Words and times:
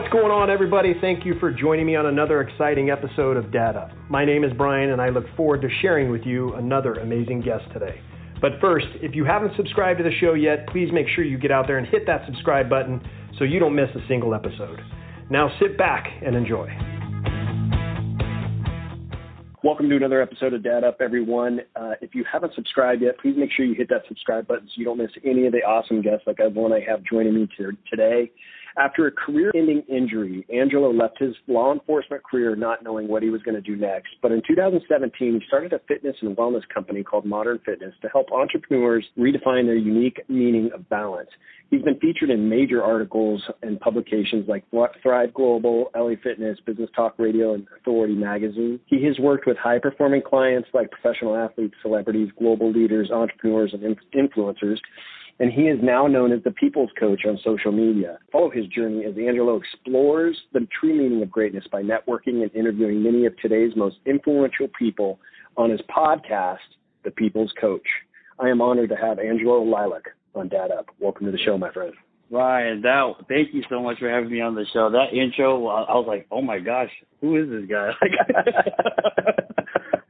What's 0.00 0.14
going 0.14 0.32
on, 0.32 0.48
everybody? 0.48 0.94
Thank 0.98 1.26
you 1.26 1.34
for 1.38 1.52
joining 1.52 1.84
me 1.84 1.94
on 1.94 2.06
another 2.06 2.40
exciting 2.40 2.88
episode 2.88 3.36
of 3.36 3.52
Dad 3.52 3.76
Up. 3.76 3.90
My 4.08 4.24
name 4.24 4.44
is 4.44 4.52
Brian, 4.56 4.92
and 4.92 5.00
I 5.00 5.10
look 5.10 5.26
forward 5.36 5.60
to 5.60 5.68
sharing 5.82 6.10
with 6.10 6.22
you 6.22 6.54
another 6.54 6.94
amazing 6.94 7.42
guest 7.42 7.64
today. 7.74 8.00
But 8.40 8.52
first, 8.62 8.86
if 9.02 9.14
you 9.14 9.26
haven't 9.26 9.54
subscribed 9.56 9.98
to 9.98 10.04
the 10.04 10.16
show 10.18 10.32
yet, 10.32 10.66
please 10.68 10.88
make 10.90 11.06
sure 11.14 11.22
you 11.22 11.36
get 11.36 11.50
out 11.50 11.66
there 11.66 11.76
and 11.76 11.86
hit 11.86 12.06
that 12.06 12.24
subscribe 12.24 12.70
button 12.70 13.06
so 13.38 13.44
you 13.44 13.60
don't 13.60 13.74
miss 13.74 13.90
a 13.94 14.00
single 14.08 14.34
episode. 14.34 14.80
Now 15.28 15.52
sit 15.60 15.76
back 15.76 16.08
and 16.24 16.34
enjoy. 16.34 16.74
Welcome 19.62 19.90
to 19.90 19.96
another 19.96 20.22
episode 20.22 20.54
of 20.54 20.64
Dad 20.64 20.82
Up, 20.82 21.02
everyone. 21.02 21.60
Uh, 21.76 21.92
if 22.00 22.14
you 22.14 22.24
haven't 22.24 22.54
subscribed 22.54 23.02
yet, 23.02 23.18
please 23.18 23.34
make 23.36 23.50
sure 23.54 23.66
you 23.66 23.74
hit 23.74 23.90
that 23.90 24.04
subscribe 24.08 24.48
button 24.48 24.66
so 24.66 24.72
you 24.76 24.86
don't 24.86 24.96
miss 24.96 25.10
any 25.26 25.44
of 25.44 25.52
the 25.52 25.58
awesome 25.58 26.00
guests 26.00 26.26
like 26.26 26.38
the 26.38 26.48
one 26.48 26.72
I 26.72 26.80
have 26.88 27.02
joining 27.02 27.34
me 27.34 27.46
today. 27.90 28.30
After 28.80 29.06
a 29.06 29.10
career 29.10 29.52
ending 29.54 29.82
injury, 29.90 30.46
Angelo 30.50 30.90
left 30.90 31.18
his 31.18 31.34
law 31.46 31.70
enforcement 31.70 32.22
career 32.24 32.56
not 32.56 32.82
knowing 32.82 33.08
what 33.08 33.22
he 33.22 33.28
was 33.28 33.42
going 33.42 33.54
to 33.54 33.60
do 33.60 33.76
next. 33.76 34.08
But 34.22 34.32
in 34.32 34.40
2017, 34.48 35.34
he 35.34 35.46
started 35.46 35.74
a 35.74 35.80
fitness 35.86 36.16
and 36.22 36.34
wellness 36.34 36.62
company 36.72 37.02
called 37.02 37.26
Modern 37.26 37.58
Fitness 37.58 37.92
to 38.00 38.08
help 38.08 38.32
entrepreneurs 38.32 39.04
redefine 39.18 39.66
their 39.66 39.76
unique 39.76 40.22
meaning 40.30 40.70
of 40.74 40.88
balance. 40.88 41.28
He's 41.70 41.82
been 41.82 42.00
featured 42.00 42.30
in 42.30 42.48
major 42.48 42.82
articles 42.82 43.42
and 43.62 43.78
publications 43.78 44.48
like 44.48 44.64
Thrive 45.02 45.34
Global, 45.34 45.90
LA 45.94 46.14
Fitness, 46.22 46.58
Business 46.64 46.88
Talk 46.96 47.16
Radio, 47.18 47.52
and 47.52 47.66
Authority 47.82 48.14
Magazine. 48.14 48.80
He 48.86 49.04
has 49.04 49.18
worked 49.18 49.46
with 49.46 49.58
high 49.58 49.78
performing 49.78 50.22
clients 50.22 50.70
like 50.72 50.90
professional 50.90 51.36
athletes, 51.36 51.74
celebrities, 51.82 52.30
global 52.38 52.72
leaders, 52.72 53.10
entrepreneurs, 53.10 53.74
and 53.74 53.94
influencers 54.16 54.78
and 55.38 55.52
he 55.52 55.62
is 55.62 55.78
now 55.82 56.06
known 56.06 56.32
as 56.32 56.42
the 56.42 56.50
People's 56.50 56.90
Coach 56.98 57.22
on 57.26 57.38
social 57.44 57.72
media. 57.72 58.18
Follow 58.32 58.50
his 58.50 58.66
journey 58.66 59.04
as 59.04 59.14
Angelo 59.16 59.56
explores 59.56 60.36
the 60.52 60.66
true 60.78 60.94
meaning 60.94 61.22
of 61.22 61.30
greatness 61.30 61.64
by 61.70 61.82
networking 61.82 62.42
and 62.42 62.54
interviewing 62.54 63.02
many 63.02 63.26
of 63.26 63.36
today's 63.38 63.72
most 63.76 63.96
influential 64.06 64.68
people 64.78 65.18
on 65.56 65.70
his 65.70 65.80
podcast, 65.94 66.58
The 67.04 67.10
People's 67.10 67.52
Coach. 67.60 67.86
I 68.38 68.48
am 68.48 68.60
honored 68.60 68.90
to 68.90 68.96
have 68.96 69.18
Angelo 69.18 69.64
Lilock 69.64 70.04
on 70.34 70.48
Dad 70.48 70.70
Up. 70.70 70.86
Welcome 70.98 71.26
to 71.26 71.32
the 71.32 71.38
show, 71.38 71.58
my 71.58 71.72
friend. 71.72 71.92
Ryan, 72.30 72.80
that 72.82 73.14
thank 73.28 73.52
you 73.52 73.62
so 73.68 73.82
much 73.82 73.98
for 73.98 74.08
having 74.08 74.30
me 74.30 74.40
on 74.40 74.54
the 74.54 74.64
show. 74.72 74.88
That 74.90 75.12
intro, 75.12 75.66
I 75.66 75.94
was 75.94 76.06
like, 76.06 76.28
oh 76.30 76.40
my 76.40 76.60
gosh, 76.60 76.90
who 77.20 77.42
is 77.42 77.50
this 77.50 77.68
guy? 77.68 77.90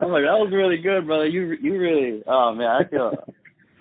I'm 0.01 0.11
like, 0.11 0.25
that 0.25 0.39
was 0.39 0.51
really 0.53 0.79
good, 0.79 1.07
brother. 1.07 1.27
You 1.27 1.57
you 1.63 1.79
really, 1.79 2.23
oh 2.27 2.55
man, 2.55 2.69
I 2.69 2.89
feel 2.89 3.13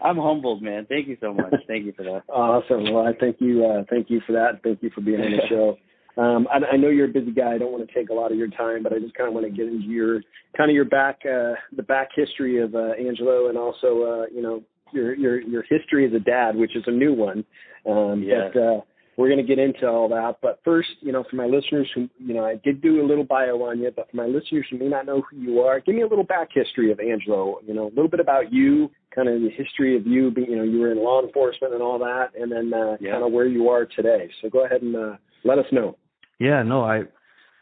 I'm 0.03 0.17
humbled, 0.17 0.61
man. 0.61 0.85
Thank 0.87 1.07
you 1.07 1.17
so 1.19 1.33
much. 1.33 1.53
Thank 1.67 1.85
you 1.85 1.93
for 1.95 2.03
that. 2.03 2.23
awesome. 2.29 2.93
Well, 2.93 3.05
I 3.05 3.13
thank 3.19 3.37
you. 3.39 3.65
Uh, 3.65 3.83
thank 3.89 4.09
you 4.09 4.21
for 4.25 4.33
that. 4.33 4.61
Thank 4.63 4.81
you 4.81 4.89
for 4.93 5.01
being 5.01 5.21
on 5.21 5.31
the 5.31 5.47
show. 5.47 5.77
Um, 6.17 6.49
I, 6.51 6.73
I 6.73 6.75
know 6.75 6.89
you're 6.89 7.05
a 7.05 7.13
busy 7.13 7.31
guy. 7.31 7.53
I 7.53 7.57
don't 7.57 7.71
want 7.71 7.87
to 7.87 7.93
take 7.93 8.09
a 8.09 8.13
lot 8.13 8.33
of 8.33 8.37
your 8.37 8.49
time, 8.49 8.83
but 8.83 8.91
I 8.91 8.99
just 8.99 9.13
kind 9.13 9.29
of 9.29 9.33
want 9.33 9.45
to 9.45 9.51
get 9.51 9.67
into 9.67 9.87
your 9.87 10.21
kind 10.57 10.69
of 10.69 10.75
your 10.75 10.83
back, 10.83 11.19
uh, 11.23 11.53
the 11.73 11.83
back 11.83 12.09
history 12.13 12.61
of 12.61 12.75
uh, 12.75 12.91
Angelo, 12.99 13.47
and 13.47 13.57
also, 13.57 14.03
uh, 14.03 14.25
you 14.33 14.41
know, 14.41 14.61
your 14.91 15.15
your 15.15 15.39
your 15.39 15.63
history 15.69 16.05
as 16.05 16.13
a 16.13 16.19
dad, 16.19 16.57
which 16.57 16.75
is 16.75 16.83
a 16.87 16.91
new 16.91 17.13
one. 17.13 17.45
Um, 17.89 18.21
yeah. 18.23 18.49
But 18.53 18.59
uh, 18.59 18.81
we're 19.19 19.27
going 19.27 19.45
to 19.45 19.55
get 19.55 19.59
into 19.59 19.85
all 19.85 20.07
that. 20.07 20.37
But 20.41 20.61
first, 20.63 20.87
you 21.01 21.11
know, 21.11 21.25
for 21.29 21.35
my 21.35 21.45
listeners 21.45 21.89
who, 21.93 22.07
you 22.19 22.33
know, 22.33 22.45
I 22.45 22.55
did 22.63 22.81
do 22.81 23.01
a 23.01 23.05
little 23.05 23.25
bio 23.25 23.61
on 23.63 23.79
you, 23.79 23.91
but 23.93 24.09
for 24.09 24.15
my 24.15 24.25
listeners 24.25 24.65
who 24.71 24.77
may 24.77 24.87
not 24.87 25.05
know 25.05 25.21
who 25.29 25.35
you 25.35 25.59
are, 25.59 25.81
give 25.81 25.93
me 25.93 26.03
a 26.03 26.07
little 26.07 26.23
back 26.23 26.47
history 26.53 26.89
of 26.89 27.01
Angelo. 27.01 27.59
You 27.67 27.73
know, 27.73 27.87
a 27.87 27.93
little 27.93 28.07
bit 28.07 28.21
about 28.21 28.53
you, 28.53 28.89
kind 29.13 29.27
of 29.27 29.41
the 29.41 29.49
history 29.49 29.97
of 29.97 30.07
you. 30.07 30.31
Being, 30.31 30.51
you 30.51 30.55
know, 30.55 30.63
you 30.63 30.79
were 30.79 30.93
in 30.93 31.03
law 31.03 31.21
enforcement 31.21 31.73
and 31.73 31.83
all 31.83 31.99
that, 31.99 32.29
and 32.39 32.49
then 32.49 32.73
uh, 32.73 32.95
yeah. 33.01 33.11
kind 33.11 33.25
of 33.25 33.33
where 33.33 33.45
you 33.45 33.67
are 33.67 33.85
today. 33.85 34.29
So 34.41 34.49
go 34.49 34.63
ahead 34.63 34.83
and 34.83 34.95
uh, 34.95 35.17
let 35.43 35.59
us 35.59 35.65
know. 35.73 35.97
Yeah, 36.39 36.63
no, 36.63 36.85
I, 36.85 36.99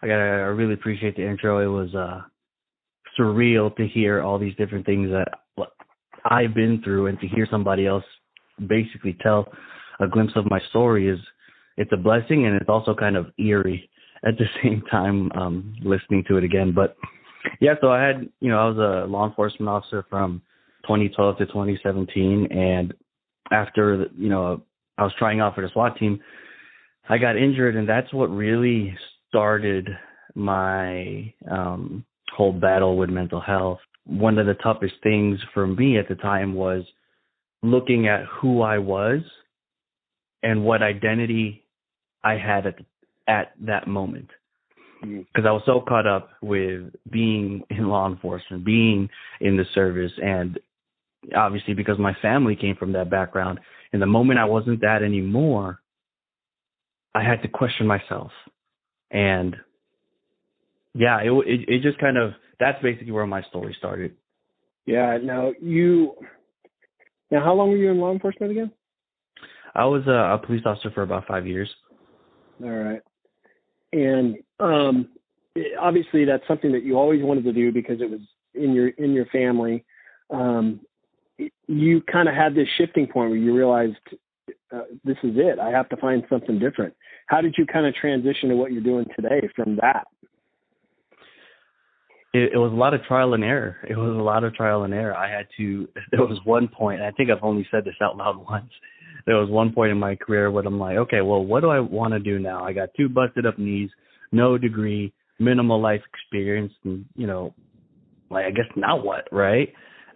I 0.03 0.07
got, 0.07 0.19
I 0.19 0.53
really 0.53 0.75
appreciate 0.75 1.16
the 1.16 1.28
intro. 1.28 1.57
It 1.57 1.75
was 1.75 1.95
uh, 1.95 2.22
surreal 3.19 3.75
to 3.78 3.88
hear 3.88 4.22
all 4.22 4.38
these 4.38 4.56
different 4.57 4.85
things 4.85 5.09
that 5.09 5.39
I've 6.24 6.53
been 6.53 6.84
through, 6.84 7.07
and 7.07 7.19
to 7.19 7.28
hear 7.28 7.47
somebody 7.50 7.88
else 7.88 8.06
basically 8.68 9.18
tell 9.24 9.51
a 10.00 10.07
glimpse 10.07 10.34
of 10.35 10.47
my 10.51 10.59
story 10.69 11.09
is 11.09 11.18
it's 11.77 11.91
a 11.93 11.97
blessing 11.97 12.45
and 12.45 12.55
it's 12.55 12.69
also 12.69 12.93
kind 12.93 13.15
of 13.15 13.27
eerie 13.38 13.89
at 14.25 14.38
the 14.38 14.45
same 14.63 14.81
time 14.89 15.31
um 15.33 15.75
listening 15.83 16.23
to 16.27 16.38
it 16.38 16.43
again. 16.43 16.73
But 16.73 16.97
yeah 17.61 17.75
so 17.79 17.89
i 17.91 18.01
had 18.01 18.27
you 18.39 18.49
know 18.49 18.59
i 18.59 18.67
was 18.67 18.77
a 18.77 19.09
law 19.09 19.25
enforcement 19.25 19.69
officer 19.69 20.05
from 20.09 20.41
2012 20.83 21.38
to 21.38 21.45
2017 21.45 22.47
and 22.51 22.93
after 23.51 24.07
you 24.17 24.29
know 24.29 24.61
i 24.97 25.03
was 25.03 25.13
trying 25.17 25.39
out 25.39 25.55
for 25.55 25.61
the 25.61 25.69
swat 25.73 25.97
team 25.97 26.19
i 27.09 27.17
got 27.17 27.38
injured. 27.38 27.75
And 27.75 27.88
that's 27.88 28.11
what 28.13 28.27
really 28.27 28.95
started 29.29 29.89
my 30.35 31.33
um 31.49 32.05
whole 32.35 32.53
battle 32.53 32.97
with 32.97 33.09
mental 33.09 33.41
health. 33.41 33.79
One 34.05 34.38
of 34.38 34.45
the 34.45 34.53
toughest 34.55 34.94
things 35.01 35.39
for 35.53 35.65
me 35.65 35.97
at 35.97 36.07
the 36.07 36.15
time 36.15 36.53
was 36.53 36.83
looking 37.63 38.07
at 38.07 38.25
who 38.25 38.61
i 38.61 38.77
was 38.77 39.21
and 40.44 40.63
what 40.63 40.83
identity 40.83 41.63
I 42.27 42.38
had 42.38 42.65
at 42.67 42.75
at 43.27 43.53
that 43.65 43.88
moment 43.88 44.29
because 45.01 45.25
mm-hmm. 45.35 45.47
I 45.47 45.51
was 45.51 45.61
so 45.65 45.81
caught 45.88 46.07
up 46.07 46.29
with 46.41 46.93
being 47.09 47.63
in 47.69 47.88
law 47.88 48.07
enforcement, 48.09 48.65
being 48.65 49.09
in 49.39 49.57
the 49.57 49.65
service, 49.73 50.11
and 50.21 50.59
obviously 51.35 51.73
because 51.73 51.99
my 51.99 52.13
family 52.21 52.55
came 52.55 52.75
from 52.75 52.93
that 52.93 53.09
background. 53.09 53.59
And 53.93 54.01
the 54.01 54.07
moment 54.07 54.39
I 54.39 54.45
wasn't 54.45 54.81
that 54.81 55.03
anymore, 55.03 55.79
I 57.15 57.23
had 57.23 57.41
to 57.43 57.47
question 57.47 57.88
myself, 57.88 58.31
and 59.09 59.55
yeah, 60.94 61.19
it 61.21 61.31
it, 61.31 61.69
it 61.69 61.81
just 61.81 61.99
kind 61.99 62.17
of 62.17 62.31
that's 62.59 62.81
basically 62.81 63.11
where 63.11 63.27
my 63.27 63.44
story 63.44 63.75
started. 63.77 64.15
Yeah. 64.85 65.17
Now 65.21 65.53
you. 65.61 66.13
Now, 67.29 67.44
how 67.44 67.53
long 67.53 67.69
were 67.69 67.77
you 67.77 67.91
in 67.91 67.99
law 67.99 68.11
enforcement 68.13 68.51
again? 68.51 68.71
I 69.75 69.85
was 69.85 70.03
a, 70.07 70.35
a 70.35 70.45
police 70.45 70.63
officer 70.65 70.91
for 70.91 71.03
about 71.03 71.27
five 71.27 71.45
years. 71.45 71.69
All 72.63 72.69
right. 72.69 73.01
And 73.94 74.38
um, 74.59 75.09
obviously, 75.79 76.25
that's 76.25 76.47
something 76.47 76.72
that 76.72 76.84
you 76.84 76.97
always 76.97 77.23
wanted 77.23 77.44
to 77.45 77.53
do 77.53 77.72
because 77.72 78.01
it 78.01 78.09
was 78.09 78.22
in 78.53 78.73
your 78.73 78.90
in 78.90 79.13
your 79.13 79.25
family. 79.28 79.85
Um, 80.29 80.81
you 81.68 82.01
kind 82.12 82.28
of 82.28 82.35
had 82.35 82.56
this 82.56 82.68
shifting 82.78 83.07
point 83.07 83.29
where 83.29 83.40
you 83.40 83.56
realized 83.56 83.95
uh, 84.73 84.81
this 85.03 85.18
is 85.23 85.35
it. 85.35 85.59
I 85.59 85.69
have 85.69 85.88
to 85.90 85.97
find 85.97 86.23
something 86.29 86.59
different. 86.59 86.94
How 87.28 87.41
did 87.41 87.56
you 87.57 87.66
kind 87.66 87.85
of 87.85 87.94
transition 87.94 88.50
to 88.50 88.56
what 88.56 88.72
you're 88.72 88.81
doing 88.81 89.06
today 89.16 89.47
from 89.56 89.78
that? 89.78 90.07
It, 92.34 92.53
it 92.53 92.57
was 92.57 92.72
a 92.72 92.75
lot 92.75 92.94
of 92.94 93.03
trial 93.03 93.34
and 93.34 93.44
error. 93.44 93.78
It 93.88 93.97
was 93.97 94.09
a 94.09 94.22
lot 94.22 94.44
of 94.44 94.53
trial 94.53 94.84
and 94.84 94.94
error. 94.94 95.16
I 95.16 95.29
had 95.29 95.47
to. 95.57 95.88
There 96.12 96.25
was 96.25 96.39
one 96.44 96.68
point. 96.68 97.01
I 97.01 97.12
think 97.12 97.29
I've 97.29 97.44
only 97.44 97.68
said 97.72 97.85
this 97.85 97.95
out 98.01 98.18
loud 98.18 98.38
once 98.50 98.72
there 99.27 99.35
was 99.35 99.49
one 99.49 99.73
point 99.73 99.91
in 99.91 99.99
my 99.99 100.15
career 100.15 100.49
where 100.49 100.63
I'm 100.63 100.79
like, 100.79 100.95
okay, 100.97 101.19
well, 101.19 101.43
what 101.43 101.59
do 101.59 101.69
I 101.69 101.81
want 101.81 102.13
to 102.13 102.19
do 102.19 102.39
now? 102.39 102.63
I 102.63 102.71
got 102.71 102.89
two 102.97 103.09
busted 103.09 103.45
up 103.45 103.59
knees, 103.59 103.89
no 104.31 104.57
degree, 104.57 105.13
minimal 105.38 105.81
life 105.81 106.01
experience, 106.13 106.71
and 106.85 107.05
you 107.15 107.27
know, 107.27 107.53
like 108.31 108.45
I 108.45 108.51
guess 108.51 108.65
now 108.77 108.99
what, 108.99 109.27
right? 109.31 109.67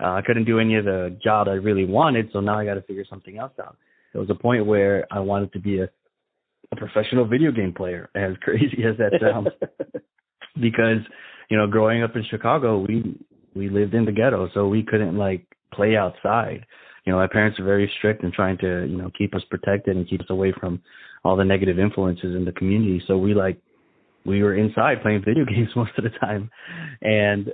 Uh, 0.01 0.13
I 0.13 0.21
couldn't 0.25 0.45
do 0.45 0.59
any 0.59 0.77
of 0.77 0.85
the 0.85 1.15
job 1.21 1.49
I 1.49 1.55
really 1.55 1.85
wanted, 1.85 2.29
so 2.31 2.39
now 2.39 2.57
I 2.57 2.65
got 2.65 2.75
to 2.75 2.81
figure 2.81 3.03
something 3.07 3.37
else 3.37 3.51
out. 3.61 3.75
There 4.13 4.21
was 4.21 4.29
a 4.29 4.41
point 4.41 4.65
where 4.65 5.05
I 5.11 5.19
wanted 5.19 5.51
to 5.53 5.59
be 5.59 5.81
a, 5.81 5.89
a 6.71 6.75
professional 6.77 7.27
video 7.27 7.51
game 7.51 7.73
player, 7.75 8.09
as 8.15 8.37
crazy 8.41 8.83
as 8.89 8.97
that 8.97 9.19
sounds, 9.21 9.49
because 10.55 11.03
you 11.49 11.57
know, 11.57 11.67
growing 11.67 12.01
up 12.01 12.15
in 12.15 12.23
Chicago, 12.31 12.79
we 12.79 13.19
we 13.53 13.67
lived 13.67 13.93
in 13.93 14.05
the 14.05 14.13
ghetto, 14.13 14.47
so 14.53 14.69
we 14.69 14.83
couldn't 14.83 15.17
like 15.17 15.45
play 15.73 15.97
outside 15.97 16.65
you 17.05 17.11
know, 17.11 17.17
my 17.17 17.27
parents 17.27 17.59
are 17.59 17.63
very 17.65 17.91
strict 17.97 18.23
in 18.23 18.31
trying 18.31 18.57
to, 18.59 18.85
you 18.85 18.97
know, 18.97 19.09
keep 19.17 19.33
us 19.33 19.41
protected 19.49 19.95
and 19.95 20.09
keep 20.09 20.21
us 20.21 20.29
away 20.29 20.53
from 20.59 20.81
all 21.23 21.35
the 21.35 21.43
negative 21.43 21.79
influences 21.79 22.35
in 22.35 22.45
the 22.45 22.51
community. 22.51 23.01
So 23.07 23.17
we 23.17 23.33
like 23.33 23.59
we 24.25 24.43
were 24.43 24.55
inside 24.55 25.01
playing 25.01 25.23
video 25.25 25.45
games 25.49 25.69
most 25.75 25.91
of 25.97 26.03
the 26.03 26.11
time. 26.11 26.51
And 27.01 27.51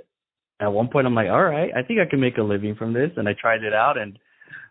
at 0.60 0.72
one 0.72 0.88
point 0.88 1.06
I'm 1.06 1.14
like, 1.14 1.28
all 1.28 1.42
right, 1.42 1.70
I 1.76 1.82
think 1.82 2.00
I 2.00 2.08
can 2.08 2.20
make 2.20 2.36
a 2.36 2.42
living 2.42 2.74
from 2.74 2.92
this 2.92 3.10
and 3.16 3.28
I 3.28 3.34
tried 3.40 3.62
it 3.62 3.72
out 3.72 3.96
and 3.96 4.18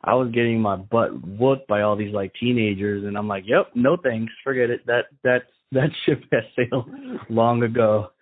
I 0.04 0.14
was 0.14 0.32
getting 0.32 0.62
my 0.62 0.76
butt 0.76 1.10
whooped 1.26 1.68
by 1.68 1.82
all 1.82 1.96
these 1.96 2.14
like 2.14 2.34
teenagers 2.40 3.04
and 3.04 3.18
I'm 3.18 3.28
like, 3.28 3.44
Yep, 3.48 3.72
no 3.76 3.98
thanks, 4.02 4.32
forget 4.44 4.70
it. 4.70 4.86
That 4.86 5.06
that 5.24 5.44
that 5.72 5.90
ship 6.06 6.24
has 6.32 6.44
sailed 6.56 6.90
long 7.30 7.64
ago. 7.64 8.10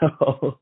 So 0.00 0.58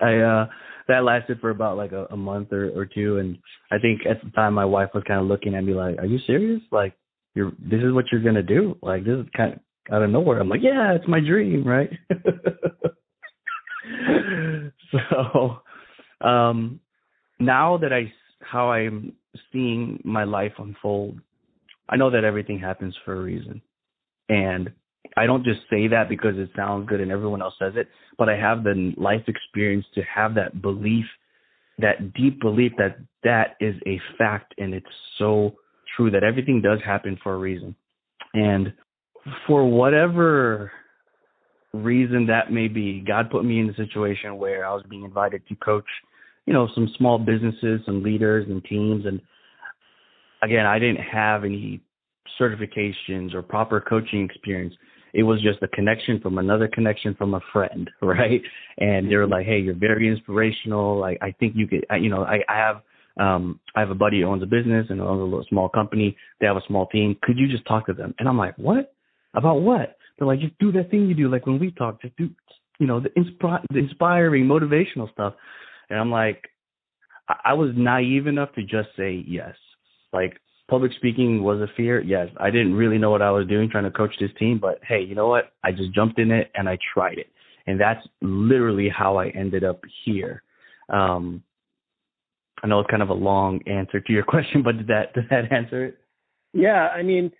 I 0.00 0.16
uh 0.16 0.46
that 0.88 1.04
lasted 1.04 1.38
for 1.40 1.50
about 1.50 1.76
like 1.76 1.92
a, 1.92 2.06
a 2.10 2.16
month 2.16 2.52
or, 2.52 2.70
or 2.70 2.86
two 2.86 3.18
and 3.18 3.38
I 3.70 3.78
think 3.78 4.00
at 4.08 4.24
the 4.24 4.30
time 4.30 4.54
my 4.54 4.64
wife 4.64 4.88
was 4.94 5.04
kind 5.06 5.20
of 5.20 5.26
looking 5.26 5.54
at 5.54 5.62
me 5.62 5.74
like, 5.74 5.98
Are 5.98 6.06
you 6.06 6.18
serious? 6.26 6.62
Like 6.72 6.94
you're 7.34 7.52
this 7.58 7.82
is 7.82 7.92
what 7.92 8.06
you're 8.10 8.22
gonna 8.22 8.42
do? 8.42 8.76
Like 8.82 9.04
this 9.04 9.18
is 9.18 9.26
kind 9.36 9.52
of 9.54 9.60
out 9.92 10.02
of 10.02 10.10
nowhere. 10.10 10.40
I'm 10.40 10.48
like, 10.48 10.62
Yeah, 10.62 10.94
it's 10.94 11.06
my 11.06 11.20
dream, 11.20 11.64
right? 11.64 11.90
so 14.92 15.58
um 16.26 16.80
now 17.38 17.76
that 17.78 17.92
I 17.92 18.12
how 18.40 18.70
I'm 18.70 19.12
seeing 19.52 20.00
my 20.04 20.24
life 20.24 20.52
unfold, 20.58 21.20
I 21.88 21.96
know 21.96 22.10
that 22.10 22.24
everything 22.24 22.58
happens 22.58 22.96
for 23.04 23.14
a 23.14 23.22
reason. 23.22 23.62
And 24.28 24.72
I 25.16 25.26
don't 25.26 25.44
just 25.44 25.60
say 25.70 25.88
that 25.88 26.08
because 26.08 26.36
it 26.36 26.50
sounds 26.56 26.88
good 26.88 27.00
and 27.00 27.10
everyone 27.10 27.42
else 27.42 27.54
says 27.58 27.72
it, 27.76 27.88
but 28.18 28.28
I 28.28 28.36
have 28.36 28.64
the 28.64 28.92
life 28.96 29.22
experience 29.26 29.86
to 29.94 30.02
have 30.02 30.34
that 30.34 30.62
belief, 30.62 31.04
that 31.78 32.12
deep 32.14 32.40
belief 32.40 32.72
that 32.78 32.98
that 33.24 33.56
is 33.60 33.74
a 33.86 34.00
fact 34.16 34.54
and 34.58 34.74
it's 34.74 34.86
so 35.18 35.54
true 35.96 36.10
that 36.10 36.24
everything 36.24 36.60
does 36.60 36.80
happen 36.84 37.18
for 37.22 37.34
a 37.34 37.38
reason. 37.38 37.74
And 38.34 38.72
for 39.46 39.68
whatever 39.68 40.70
reason 41.72 42.26
that 42.26 42.52
may 42.52 42.68
be, 42.68 43.04
God 43.06 43.30
put 43.30 43.44
me 43.44 43.60
in 43.60 43.70
a 43.70 43.74
situation 43.74 44.38
where 44.38 44.66
I 44.66 44.74
was 44.74 44.84
being 44.88 45.04
invited 45.04 45.46
to 45.48 45.54
coach, 45.56 45.84
you 46.46 46.52
know, 46.52 46.68
some 46.74 46.88
small 46.96 47.18
businesses, 47.18 47.80
some 47.84 48.02
leaders 48.02 48.46
and 48.48 48.64
teams. 48.64 49.06
And 49.06 49.20
again, 50.42 50.66
I 50.66 50.78
didn't 50.78 51.02
have 51.02 51.44
any 51.44 51.80
certifications 52.40 53.34
or 53.34 53.42
proper 53.42 53.80
coaching 53.80 54.24
experience. 54.24 54.74
It 55.14 55.22
was 55.22 55.42
just 55.42 55.62
a 55.62 55.68
connection 55.68 56.20
from 56.20 56.38
another 56.38 56.68
connection 56.68 57.14
from 57.14 57.34
a 57.34 57.40
friend, 57.52 57.90
right? 58.02 58.42
And 58.78 59.10
they 59.10 59.16
were 59.16 59.26
like, 59.26 59.46
"Hey, 59.46 59.58
you're 59.58 59.74
very 59.74 60.08
inspirational. 60.08 60.98
Like, 60.98 61.18
I 61.22 61.32
think 61.32 61.54
you 61.56 61.66
could, 61.66 61.86
I, 61.90 61.96
you 61.96 62.10
know, 62.10 62.24
I, 62.24 62.40
I 62.48 62.56
have 62.56 62.82
um, 63.18 63.58
I 63.74 63.80
have 63.80 63.90
a 63.90 63.94
buddy 63.94 64.20
who 64.20 64.26
owns 64.26 64.42
a 64.42 64.46
business 64.46 64.86
and 64.90 65.00
owns 65.00 65.20
a 65.20 65.24
little 65.24 65.44
small 65.48 65.68
company. 65.68 66.16
They 66.40 66.46
have 66.46 66.56
a 66.56 66.66
small 66.66 66.86
team. 66.86 67.16
Could 67.22 67.38
you 67.38 67.48
just 67.48 67.66
talk 67.66 67.86
to 67.86 67.92
them? 67.92 68.14
And 68.18 68.28
I'm 68.28 68.38
like, 68.38 68.56
what? 68.56 68.94
About 69.34 69.56
what? 69.62 69.96
They're 70.18 70.26
like, 70.26 70.40
just 70.40 70.58
do 70.58 70.72
that 70.72 70.90
thing 70.90 71.06
you 71.08 71.14
do, 71.14 71.28
like 71.28 71.46
when 71.46 71.58
we 71.58 71.70
talk. 71.72 72.00
Just 72.00 72.16
do, 72.16 72.30
you 72.78 72.86
know, 72.86 73.00
the, 73.00 73.10
inspi- 73.10 73.64
the 73.70 73.78
inspiring, 73.78 74.46
motivational 74.46 75.10
stuff. 75.12 75.34
And 75.90 75.98
I'm 75.98 76.10
like, 76.10 76.44
I-, 77.28 77.50
I 77.50 77.52
was 77.54 77.70
naive 77.76 78.26
enough 78.26 78.52
to 78.54 78.62
just 78.62 78.88
say 78.96 79.24
yes. 79.26 79.54
Like 80.12 80.40
public 80.68 80.92
speaking 80.96 81.42
was 81.42 81.60
a 81.60 81.66
fear. 81.76 82.00
Yes, 82.00 82.28
I 82.38 82.50
didn't 82.50 82.74
really 82.74 82.98
know 82.98 83.10
what 83.10 83.22
I 83.22 83.30
was 83.30 83.46
doing 83.46 83.70
trying 83.70 83.84
to 83.84 83.90
coach 83.90 84.14
this 84.20 84.30
team, 84.38 84.58
but 84.60 84.80
hey, 84.86 85.00
you 85.02 85.14
know 85.14 85.28
what? 85.28 85.52
I 85.64 85.72
just 85.72 85.92
jumped 85.94 86.18
in 86.18 86.30
it 86.30 86.50
and 86.54 86.68
I 86.68 86.78
tried 86.94 87.18
it. 87.18 87.28
And 87.66 87.80
that's 87.80 88.06
literally 88.22 88.88
how 88.88 89.16
I 89.16 89.28
ended 89.28 89.64
up 89.64 89.80
here. 90.04 90.42
Um, 90.88 91.42
I 92.62 92.66
know 92.66 92.80
it's 92.80 92.90
kind 92.90 93.02
of 93.02 93.10
a 93.10 93.14
long 93.14 93.60
answer 93.66 94.00
to 94.00 94.12
your 94.12 94.24
question, 94.28 94.62
but 94.62 94.76
did 94.78 94.86
that 94.88 95.14
did 95.14 95.24
that 95.30 95.52
answer 95.52 95.86
it? 95.86 95.98
Yeah, 96.52 96.88
I 96.88 97.02
mean, 97.02 97.30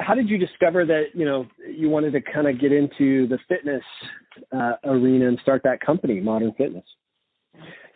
how 0.00 0.14
did 0.14 0.28
you 0.28 0.38
discover 0.38 0.84
that 0.86 1.04
you 1.14 1.24
know 1.24 1.46
you 1.68 1.88
wanted 1.88 2.12
to 2.12 2.20
kind 2.20 2.48
of 2.48 2.60
get 2.60 2.72
into 2.72 3.28
the 3.28 3.38
fitness 3.48 3.82
uh, 4.54 4.72
arena 4.84 5.28
and 5.28 5.38
start 5.42 5.62
that 5.64 5.80
company, 5.80 6.20
Modern 6.20 6.52
Fitness? 6.56 6.84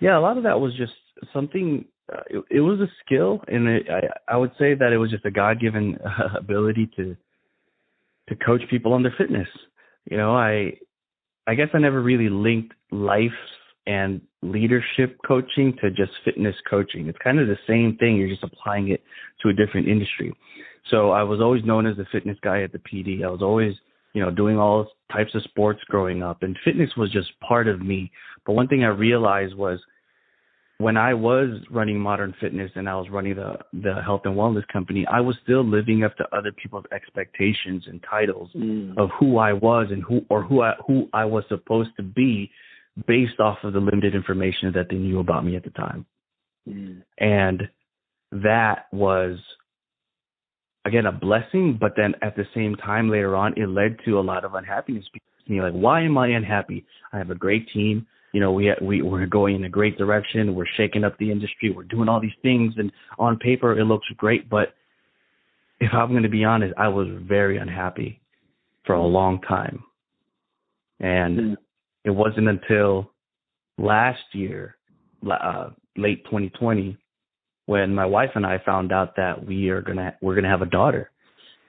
Yeah, 0.01 0.19
a 0.19 0.21
lot 0.21 0.37
of 0.37 0.45
that 0.45 0.61
was 0.61 0.75
just 0.77 0.93
something. 1.33 1.85
Uh, 2.13 2.21
it, 2.31 2.45
it, 2.51 2.61
was 2.61 2.81
a 2.81 2.89
skill, 3.05 3.41
and 3.49 3.69
it, 3.69 3.87
I 3.91 4.35
I 4.35 4.37
would 4.37 4.53
say 4.59 4.75
that 4.75 4.93
it 4.93 4.99
was 4.99 5.11
just 5.11 5.25
a 5.25 5.31
God 5.31 5.61
given 5.61 5.99
uh, 6.05 6.37
ability 6.39 6.91
to 6.97 7.17
to 8.29 8.37
coach 8.37 8.63
people 8.71 8.93
on 8.93 9.03
their 9.03 9.15
fitness. 9.19 9.49
You 10.11 10.17
know, 10.17 10.35
I 10.35 10.79
I 11.47 11.55
guess 11.55 11.69
I 11.75 11.79
never 11.79 12.03
really 12.03 12.29
linked 12.29 12.75
life 12.91 13.31
and 13.87 14.21
leadership 14.43 15.19
coaching 15.27 15.77
to 15.83 15.91
just 15.91 16.13
fitness 16.25 16.55
coaching. 16.69 17.09
It's 17.09 17.19
kind 17.23 17.41
of 17.41 17.49
the 17.49 17.59
same 17.67 17.97
thing. 17.99 18.17
You're 18.17 18.29
just 18.29 18.45
applying 18.45 18.91
it 18.91 19.03
to 19.43 19.49
a 19.49 19.53
different 19.53 19.89
industry. 19.89 20.33
So 20.91 21.11
I 21.11 21.23
was 21.23 21.41
always 21.41 21.65
known 21.65 21.87
as 21.87 21.97
the 21.97 22.07
fitness 22.13 22.37
guy 22.43 22.63
at 22.63 22.73
the 22.73 22.79
PD. 22.79 23.25
I 23.25 23.31
was 23.31 23.43
always, 23.43 23.75
you 24.15 24.23
know, 24.23 24.31
doing 24.31 24.59
all 24.59 24.89
types 25.13 25.35
of 25.35 25.43
sports 25.45 25.81
growing 25.89 26.23
up, 26.23 26.43
and 26.43 26.57
fitness 26.65 26.91
was 26.97 27.11
just 27.11 27.29
part 27.41 27.69
of 27.69 27.81
me. 27.81 28.11
But 28.47 28.55
one 28.55 28.69
thing 28.69 28.85
I 28.85 28.89
realized 28.89 29.55
was 29.55 29.81
when 30.79 30.97
I 30.97 31.15
was 31.15 31.61
running 31.71 31.99
Modern 31.99 32.35
Fitness 32.41 32.71
and 32.75 32.89
I 32.89 32.97
was 32.97 33.09
running 33.11 33.37
the 33.37 33.59
the 33.73 34.03
health 34.05 34.23
and 34.25 34.35
wellness 34.35 34.67
company, 34.73 35.07
I 35.11 35.21
was 35.21 35.37
still 35.43 35.65
living 35.65 36.03
up 36.05 36.17
to 36.17 36.25
other 36.37 36.53
people's 36.53 36.85
expectations 36.93 37.85
and 37.87 38.03
titles 38.09 38.51
mm. 38.57 38.97
of 38.99 39.11
who 39.19 39.39
I 39.39 39.53
was 39.53 39.89
and 39.91 40.03
who 40.03 40.23
or 40.29 40.43
who 40.43 40.63
I 40.63 40.75
who 40.87 41.09
I 41.13 41.25
was 41.25 41.45
supposed 41.49 41.91
to 41.99 42.03
be 42.03 42.51
based 43.07 43.39
off 43.41 43.59
of 43.63 43.73
the 43.73 43.81
limited 43.81 44.15
information 44.15 44.73
that 44.75 44.89
they 44.91 44.97
knew 44.97 45.21
about 45.21 45.45
me 45.45 45.57
at 45.57 45.65
the 45.65 45.71
time. 45.71 46.05
Mm. 46.69 47.03
And 47.19 47.63
that 48.33 48.87
was 48.93 49.39
again 50.85 51.07
a 51.07 51.13
blessing, 51.13 51.79
but 51.81 51.93
then 51.97 52.15
at 52.23 52.35
the 52.35 52.45
same 52.55 52.75
time 52.77 53.09
later 53.09 53.37
on 53.37 53.55
it 53.57 53.69
led 53.69 53.99
to 54.05 54.19
a 54.19 54.21
lot 54.21 54.45
of 54.45 54.55
unhappiness. 54.55 55.05
Because 55.13 55.29
you 55.47 55.63
like, 55.63 55.73
why 55.73 56.03
am 56.03 56.19
I 56.19 56.29
unhappy? 56.29 56.87
I 57.13 57.19
have 57.19 57.31
a 57.31 57.35
great 57.35 57.69
team. 57.73 58.07
You 58.33 58.41
know, 58.41 58.53
we 58.53 58.73
we 58.81 59.03
we're 59.03 59.27
going 59.27 59.57
in 59.57 59.65
a 59.65 59.69
great 59.69 59.99
direction. 59.99 60.55
We're 60.55 60.67
shaking 60.77 61.05
up 61.05 61.19
the 61.19 61.31
industry. 61.31 61.71
We're 61.71 61.85
doing 61.85 62.09
all 62.09 62.21
these 62.21 62.31
things, 62.41 62.75
and 62.79 62.91
on 63.19 63.39
paper 63.39 63.79
it 63.79 63.85
looks 63.85 64.07
great. 64.17 64.49
But 64.49 64.75
if 65.81 65.93
I'm 65.93 66.11
going 66.11 66.23
to 66.23 66.29
be 66.29 66.45
honest, 66.45 66.73
I 66.79 66.89
was 66.89 67.09
very 67.23 67.59
unhappy 67.59 68.21
for 68.87 68.95
a 68.95 69.05
long 69.05 69.41
time, 69.43 69.85
and 71.01 71.39
mm 71.39 71.57
it 72.05 72.11
wasn't 72.11 72.49
until 72.49 73.13
last 73.79 74.23
year, 74.33 74.77
uh, 75.31 75.71
late 75.97 76.25
2020, 76.25 76.99
when 77.67 77.95
my 77.95 78.05
wife 78.05 78.31
and 78.35 78.45
I 78.45 78.59
found 78.65 78.93
out 78.93 79.15
that 79.17 79.47
we 79.47 79.69
are 79.69 79.81
gonna 79.81 80.17
we're 80.21 80.35
gonna 80.35 80.49
have 80.49 80.63
a 80.63 80.67
daughter, 80.67 81.11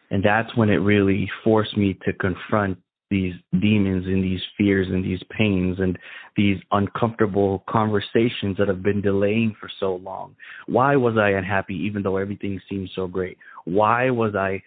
and 0.10 0.24
that's 0.24 0.56
when 0.58 0.70
it 0.70 0.78
really 0.78 1.30
forced 1.44 1.78
me 1.78 1.98
to 2.06 2.14
confront 2.14 2.80
these 3.14 3.36
demons 3.62 4.08
and 4.08 4.24
these 4.24 4.42
fears 4.58 4.88
and 4.90 5.06
these 5.06 5.22
pains 5.38 5.78
and 5.80 6.00
these 6.36 6.58
uncomfortable 6.72 7.64
conversations 7.70 8.58
that 8.58 8.68
have 8.68 8.82
been 8.82 9.02
delaying 9.02 9.56
for 9.60 9.70
so 9.80 9.98
long. 9.98 10.36
Why 10.66 10.96
was 10.96 11.16
I 11.16 11.30
unhappy 11.30 11.76
even 11.76 12.02
though 12.02 12.18
everything 12.18 12.60
seemed 12.68 12.90
so 12.96 13.06
great? 13.06 13.38
Why 13.66 14.10
was 14.10 14.34
I 14.36 14.64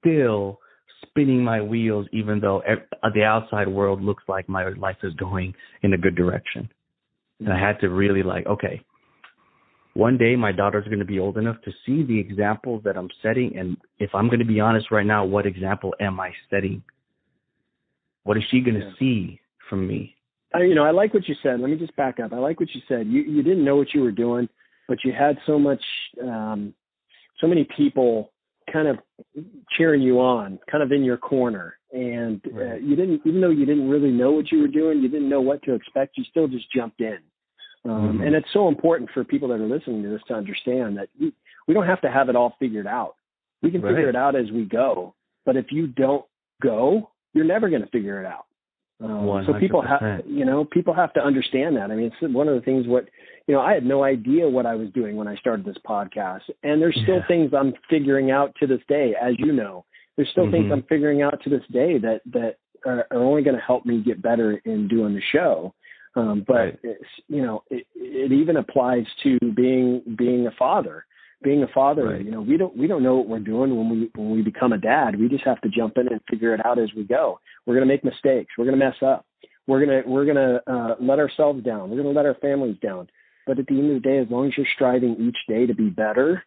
still 0.00 0.58
spinning 1.02 1.44
my 1.44 1.60
wheels, 1.60 2.06
even 2.12 2.40
though 2.40 2.62
uh, 2.62 3.10
the 3.14 3.24
outside 3.24 3.68
world 3.68 4.00
looks 4.00 4.24
like 4.26 4.48
my 4.48 4.66
life 4.70 4.96
is 5.02 5.12
going 5.14 5.54
in 5.82 5.92
a 5.92 5.98
good 5.98 6.14
direction. 6.14 6.70
And 7.40 7.52
I 7.52 7.58
had 7.58 7.78
to 7.80 7.90
really 7.90 8.22
like, 8.22 8.46
okay, 8.46 8.80
one 9.92 10.16
day 10.16 10.34
my 10.36 10.52
daughter's 10.52 10.86
going 10.86 11.00
to 11.00 11.04
be 11.04 11.18
old 11.18 11.36
enough 11.36 11.60
to 11.66 11.72
see 11.84 12.02
the 12.04 12.18
examples 12.18 12.82
that 12.84 12.96
I'm 12.96 13.10
setting. 13.22 13.58
And 13.58 13.76
if 13.98 14.14
I'm 14.14 14.28
going 14.28 14.38
to 14.38 14.46
be 14.46 14.60
honest 14.60 14.90
right 14.90 15.04
now, 15.04 15.26
what 15.26 15.44
example 15.44 15.94
am 16.00 16.18
I 16.20 16.30
setting? 16.48 16.82
What 18.24 18.36
is 18.36 18.44
she 18.50 18.60
going 18.60 18.78
to 18.78 18.86
yeah. 18.86 18.92
see 18.98 19.40
from 19.68 19.86
me? 19.86 20.14
I, 20.54 20.62
you 20.62 20.74
know, 20.74 20.84
I 20.84 20.90
like 20.90 21.14
what 21.14 21.28
you 21.28 21.34
said. 21.42 21.60
Let 21.60 21.70
me 21.70 21.76
just 21.76 21.96
back 21.96 22.20
up. 22.20 22.32
I 22.32 22.38
like 22.38 22.60
what 22.60 22.74
you 22.74 22.80
said. 22.88 23.06
You 23.06 23.22
you 23.22 23.42
didn't 23.42 23.64
know 23.64 23.76
what 23.76 23.94
you 23.94 24.02
were 24.02 24.12
doing, 24.12 24.48
but 24.88 24.98
you 25.04 25.12
had 25.12 25.38
so 25.46 25.58
much, 25.58 25.82
um, 26.22 26.74
so 27.40 27.46
many 27.46 27.66
people 27.76 28.32
kind 28.70 28.88
of 28.88 28.98
cheering 29.76 30.02
you 30.02 30.20
on, 30.20 30.58
kind 30.70 30.82
of 30.82 30.92
in 30.92 31.04
your 31.04 31.16
corner. 31.16 31.76
And 31.92 32.40
uh, 32.46 32.54
right. 32.54 32.72
uh, 32.72 32.76
you 32.76 32.96
didn't, 32.96 33.22
even 33.24 33.40
though 33.40 33.50
you 33.50 33.66
didn't 33.66 33.88
really 33.88 34.10
know 34.10 34.32
what 34.32 34.50
you 34.52 34.60
were 34.60 34.68
doing, 34.68 35.00
you 35.00 35.08
didn't 35.08 35.28
know 35.28 35.40
what 35.40 35.62
to 35.64 35.74
expect, 35.74 36.16
you 36.16 36.24
still 36.30 36.48
just 36.48 36.70
jumped 36.72 37.00
in. 37.00 37.18
Um, 37.84 37.90
mm-hmm. 37.90 38.22
And 38.22 38.34
it's 38.36 38.48
so 38.52 38.68
important 38.68 39.10
for 39.12 39.24
people 39.24 39.48
that 39.48 39.60
are 39.60 39.66
listening 39.66 40.02
to 40.04 40.08
this 40.08 40.22
to 40.28 40.34
understand 40.34 40.96
that 40.98 41.08
we, 41.20 41.32
we 41.66 41.74
don't 41.74 41.86
have 41.86 42.00
to 42.02 42.10
have 42.10 42.28
it 42.28 42.36
all 42.36 42.54
figured 42.58 42.86
out. 42.86 43.16
We 43.62 43.70
can 43.70 43.82
right. 43.82 43.90
figure 43.90 44.08
it 44.08 44.16
out 44.16 44.36
as 44.36 44.50
we 44.50 44.64
go. 44.64 45.14
But 45.44 45.56
if 45.56 45.66
you 45.70 45.88
don't 45.88 46.24
go, 46.62 47.10
you're 47.32 47.44
never 47.44 47.68
going 47.68 47.82
to 47.82 47.88
figure 47.88 48.20
it 48.20 48.26
out. 48.26 48.46
Um, 49.02 49.44
so 49.46 49.54
people 49.58 49.82
have, 49.82 50.22
you 50.26 50.44
know, 50.44 50.64
people 50.64 50.94
have 50.94 51.12
to 51.14 51.20
understand 51.20 51.76
that. 51.76 51.90
I 51.90 51.96
mean, 51.96 52.12
it's 52.12 52.34
one 52.34 52.46
of 52.46 52.54
the 52.54 52.60
things 52.60 52.86
what, 52.86 53.08
you 53.48 53.54
know, 53.54 53.60
I 53.60 53.74
had 53.74 53.84
no 53.84 54.04
idea 54.04 54.48
what 54.48 54.64
I 54.64 54.76
was 54.76 54.90
doing 54.90 55.16
when 55.16 55.26
I 55.26 55.34
started 55.36 55.66
this 55.66 55.76
podcast, 55.84 56.42
and 56.62 56.80
there's 56.80 56.98
still 57.02 57.16
yeah. 57.16 57.26
things 57.26 57.52
I'm 57.52 57.74
figuring 57.90 58.30
out 58.30 58.54
to 58.60 58.66
this 58.68 58.80
day, 58.88 59.14
as 59.20 59.34
you 59.38 59.52
know. 59.52 59.84
There's 60.16 60.28
still 60.30 60.44
mm-hmm. 60.44 60.52
things 60.52 60.70
I'm 60.72 60.84
figuring 60.84 61.22
out 61.22 61.42
to 61.42 61.50
this 61.50 61.64
day 61.72 61.98
that 61.98 62.20
that 62.32 62.56
are, 62.86 63.06
are 63.10 63.18
only 63.18 63.42
going 63.42 63.56
to 63.56 63.62
help 63.62 63.84
me 63.84 64.02
get 64.02 64.22
better 64.22 64.58
in 64.64 64.86
doing 64.86 65.14
the 65.14 65.22
show. 65.32 65.74
Um, 66.14 66.44
but 66.46 66.54
right. 66.54 66.78
it's, 66.82 67.04
you 67.28 67.42
know, 67.42 67.64
it, 67.70 67.86
it 67.96 68.30
even 68.30 68.58
applies 68.58 69.06
to 69.24 69.38
being 69.56 70.02
being 70.16 70.46
a 70.46 70.52
father 70.52 71.06
being 71.42 71.62
a 71.62 71.68
father, 71.68 72.04
right. 72.04 72.24
you 72.24 72.30
know, 72.30 72.40
we 72.40 72.56
don't 72.56 72.76
we 72.76 72.86
don't 72.86 73.02
know 73.02 73.16
what 73.16 73.28
we're 73.28 73.38
doing 73.40 73.76
when 73.76 73.90
we 73.90 74.10
when 74.14 74.30
we 74.30 74.42
become 74.42 74.72
a 74.72 74.78
dad. 74.78 75.18
We 75.18 75.28
just 75.28 75.44
have 75.44 75.60
to 75.62 75.68
jump 75.68 75.98
in 75.98 76.08
and 76.08 76.20
figure 76.30 76.54
it 76.54 76.64
out 76.64 76.78
as 76.78 76.90
we 76.96 77.04
go. 77.04 77.40
We're 77.66 77.74
going 77.74 77.86
to 77.86 77.92
make 77.92 78.04
mistakes. 78.04 78.52
We're 78.56 78.64
going 78.64 78.78
to 78.78 78.84
mess 78.84 78.96
up. 79.04 79.26
We're 79.66 79.84
going 79.84 80.02
to 80.02 80.08
we're 80.08 80.24
going 80.24 80.36
to 80.36 80.62
uh, 80.66 80.94
let 81.00 81.18
ourselves 81.18 81.62
down. 81.64 81.90
We're 81.90 82.02
going 82.02 82.14
to 82.14 82.18
let 82.18 82.26
our 82.26 82.36
families 82.36 82.76
down. 82.82 83.08
But 83.46 83.58
at 83.58 83.66
the 83.66 83.78
end 83.78 83.90
of 83.96 84.02
the 84.02 84.08
day, 84.08 84.18
as 84.18 84.28
long 84.30 84.46
as 84.46 84.52
you're 84.56 84.66
striving 84.74 85.16
each 85.18 85.36
day 85.48 85.66
to 85.66 85.74
be 85.74 85.88
better, 85.88 86.44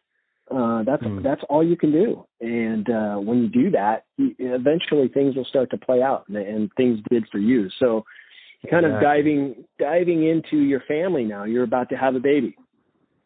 uh, 0.49 0.83
that's 0.83 1.03
mm. 1.03 1.23
that's 1.23 1.41
all 1.49 1.65
you 1.65 1.75
can 1.75 1.91
do. 1.91 2.25
And 2.39 2.89
uh, 2.89 3.15
when 3.15 3.43
you 3.43 3.49
do 3.49 3.71
that, 3.71 4.05
eventually 4.17 5.07
things 5.07 5.35
will 5.35 5.45
start 5.45 5.71
to 5.71 5.77
play 5.77 6.01
out, 6.01 6.25
and, 6.27 6.37
and 6.37 6.71
things 6.77 6.99
did 7.09 7.25
for 7.31 7.39
you. 7.39 7.67
So, 7.79 8.05
kind 8.69 8.85
of 8.85 9.01
diving 9.01 9.65
diving 9.79 10.27
into 10.27 10.57
your 10.57 10.81
family 10.87 11.23
now. 11.23 11.45
You're 11.45 11.63
about 11.63 11.89
to 11.89 11.95
have 11.95 12.15
a 12.15 12.19
baby. 12.19 12.55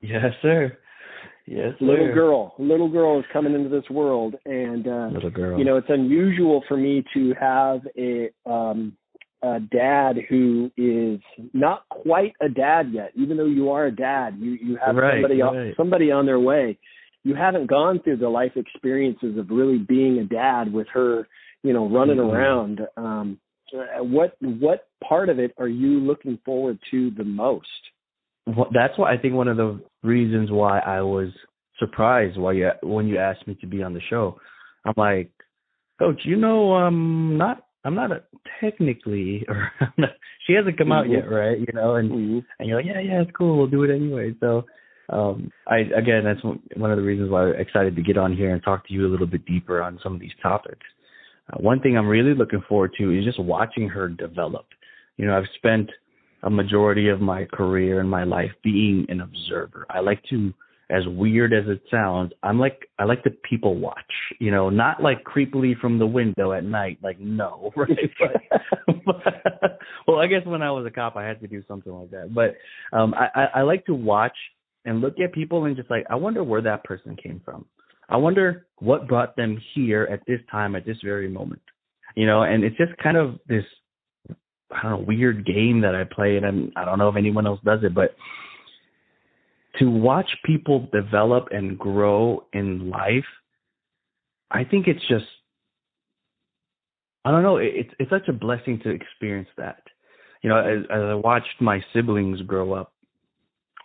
Yes, 0.01 0.33
sir. 0.41 0.77
Yes, 1.49 1.73
little 1.81 2.13
girl, 2.13 2.53
little 2.59 2.89
girl 2.89 3.17
is 3.17 3.25
coming 3.33 3.55
into 3.55 3.69
this 3.69 3.89
world, 3.89 4.35
and 4.45 4.87
uh, 4.87 5.09
little 5.11 5.31
girl. 5.31 5.57
You 5.57 5.65
know, 5.65 5.77
it's 5.77 5.89
unusual 5.89 6.63
for 6.67 6.77
me 6.77 7.03
to 7.15 7.33
have 7.39 7.81
a 7.97 8.29
um, 8.45 8.95
a 9.41 9.59
dad 9.59 10.17
who 10.29 10.69
is 10.77 11.19
not 11.53 11.89
quite 11.89 12.33
a 12.39 12.49
dad 12.49 12.91
yet. 12.93 13.13
Even 13.15 13.35
though 13.35 13.47
you 13.47 13.71
are 13.71 13.87
a 13.87 13.91
dad, 13.91 14.37
you 14.37 14.51
you 14.61 14.77
have 14.85 14.95
right, 14.95 15.15
somebody 15.15 15.41
right. 15.41 15.73
somebody 15.75 16.11
on 16.11 16.27
their 16.27 16.39
way. 16.39 16.77
You 17.23 17.33
haven't 17.33 17.65
gone 17.65 17.99
through 18.03 18.17
the 18.17 18.29
life 18.29 18.51
experiences 18.55 19.35
of 19.39 19.49
really 19.49 19.79
being 19.79 20.19
a 20.19 20.25
dad 20.25 20.71
with 20.71 20.85
her, 20.93 21.27
you 21.63 21.73
know, 21.73 21.89
running 21.89 22.17
mm-hmm. 22.17 22.29
around. 22.29 22.81
Um, 22.95 23.39
what 24.01 24.35
what 24.39 24.87
part 25.03 25.29
of 25.29 25.39
it 25.39 25.55
are 25.57 25.67
you 25.67 25.99
looking 25.99 26.37
forward 26.45 26.77
to 26.91 27.09
the 27.09 27.23
most? 27.23 27.65
That's 28.73 28.97
why 28.97 29.13
I 29.13 29.17
think 29.17 29.33
one 29.33 29.47
of 29.47 29.57
the 29.57 29.81
reasons 30.03 30.51
why 30.51 30.79
I 30.79 31.01
was 31.01 31.29
surprised 31.79 32.37
why 32.37 32.53
you 32.53 32.69
when 32.83 33.07
you 33.07 33.17
asked 33.17 33.47
me 33.47 33.55
to 33.61 33.67
be 33.67 33.81
on 33.83 33.93
the 33.93 34.01
show. 34.09 34.39
I'm 34.85 34.93
like, 34.97 35.31
Coach, 35.97 36.21
you 36.23 36.35
know, 36.35 36.73
um, 36.75 37.37
not 37.37 37.63
I'm 37.83 37.95
not 37.95 38.11
a, 38.11 38.23
technically, 38.61 39.45
or 39.49 39.71
she 40.45 40.53
hasn't 40.53 40.77
come 40.77 40.91
out 40.91 41.05
mm-hmm. 41.05 41.13
yet, 41.13 41.31
right? 41.31 41.59
You 41.59 41.73
know, 41.73 41.95
and 41.95 42.11
mm-hmm. 42.11 42.39
and 42.59 42.67
you're 42.67 42.77
like, 42.77 42.85
yeah, 42.85 42.99
yeah, 42.99 43.21
it's 43.21 43.31
cool, 43.37 43.57
we'll 43.57 43.67
do 43.67 43.83
it 43.83 43.93
anyway. 43.93 44.33
So, 44.39 44.65
um, 45.09 45.51
I 45.67 45.79
again, 45.97 46.23
that's 46.25 46.43
one 46.75 46.91
of 46.91 46.97
the 46.97 47.03
reasons 47.03 47.31
why 47.31 47.47
I'm 47.47 47.55
excited 47.59 47.95
to 47.95 48.01
get 48.01 48.17
on 48.17 48.35
here 48.35 48.53
and 48.53 48.63
talk 48.63 48.87
to 48.87 48.93
you 48.93 49.07
a 49.07 49.11
little 49.11 49.27
bit 49.27 49.45
deeper 49.45 49.81
on 49.81 49.99
some 50.03 50.13
of 50.13 50.19
these 50.19 50.31
topics. 50.41 50.85
Uh, 51.51 51.57
one 51.59 51.79
thing 51.79 51.97
I'm 51.97 52.07
really 52.07 52.35
looking 52.35 52.63
forward 52.67 52.93
to 52.99 53.17
is 53.17 53.25
just 53.25 53.39
watching 53.39 53.87
her 53.89 54.07
develop. 54.07 54.65
You 55.17 55.25
know, 55.25 55.37
I've 55.37 55.49
spent 55.55 55.89
a 56.43 56.49
majority 56.49 57.09
of 57.09 57.21
my 57.21 57.45
career 57.45 57.99
and 57.99 58.09
my 58.09 58.23
life 58.23 58.51
being 58.63 59.05
an 59.09 59.21
observer. 59.21 59.85
I 59.89 59.99
like 59.99 60.21
to 60.29 60.53
as 60.91 61.03
weird 61.05 61.53
as 61.53 61.65
it 61.67 61.81
sounds, 61.91 62.31
I'm 62.41 62.59
like 62.59 62.89
I 62.97 63.03
like 63.03 63.23
to 63.23 63.29
people 63.29 63.77
watch, 63.77 64.11
you 64.39 64.49
know, 64.49 64.69
not 64.69 65.03
like 65.03 65.23
creepily 65.23 65.77
from 65.79 65.99
the 65.99 66.07
window 66.07 66.51
at 66.51 66.63
night, 66.63 66.97
like 67.03 67.19
no, 67.19 67.71
right? 67.75 67.89
but, 68.19 68.95
but, 69.05 69.79
well, 70.07 70.17
I 70.17 70.27
guess 70.27 70.45
when 70.45 70.63
I 70.63 70.71
was 70.71 70.85
a 70.87 70.91
cop, 70.91 71.15
I 71.15 71.25
had 71.25 71.41
to 71.41 71.47
do 71.47 71.63
something 71.67 71.93
like 71.93 72.09
that. 72.11 72.33
But 72.33 72.55
um, 72.97 73.13
I, 73.13 73.27
I, 73.35 73.45
I 73.55 73.61
like 73.61 73.85
to 73.85 73.93
watch 73.93 74.35
and 74.85 75.01
look 75.01 75.19
at 75.23 75.31
people 75.31 75.65
and 75.65 75.75
just 75.75 75.91
like 75.91 76.05
I 76.09 76.15
wonder 76.15 76.43
where 76.43 76.61
that 76.61 76.83
person 76.83 77.15
came 77.15 77.41
from. 77.45 77.65
I 78.09 78.17
wonder 78.17 78.65
what 78.79 79.07
brought 79.07 79.35
them 79.35 79.61
here 79.75 80.07
at 80.11 80.21
this 80.25 80.39
time, 80.51 80.75
at 80.75 80.85
this 80.85 80.97
very 81.03 81.29
moment, 81.29 81.61
you 82.15 82.25
know. 82.25 82.41
And 82.41 82.63
it's 82.63 82.77
just 82.77 82.97
kind 82.97 83.17
of 83.17 83.35
this 83.47 83.63
I 84.71 84.83
don't 84.83 84.91
know 84.91 85.05
weird 85.07 85.45
game 85.45 85.81
that 85.81 85.95
I 85.95 86.03
play, 86.03 86.37
and 86.37 86.45
I'm, 86.45 86.71
I 86.75 86.85
don't 86.85 86.99
know 86.99 87.09
if 87.09 87.15
anyone 87.15 87.47
else 87.47 87.59
does 87.63 87.79
it, 87.83 87.93
but 87.93 88.15
to 89.79 89.89
watch 89.89 90.29
people 90.45 90.87
develop 90.91 91.49
and 91.51 91.77
grow 91.77 92.45
in 92.53 92.89
life, 92.89 93.25
I 94.51 94.63
think 94.63 94.87
it's 94.87 95.05
just 95.07 95.25
I 97.25 97.31
don't 97.31 97.43
know, 97.43 97.57
it's 97.57 97.89
it's 97.99 98.09
such 98.09 98.27
a 98.27 98.33
blessing 98.33 98.79
to 98.83 98.89
experience 98.89 99.49
that. 99.57 99.83
You 100.41 100.49
know, 100.49 100.57
as, 100.57 100.85
as 100.89 101.01
I 101.01 101.13
watched 101.15 101.59
my 101.59 101.81
siblings 101.93 102.41
grow 102.43 102.73
up, 102.73 102.93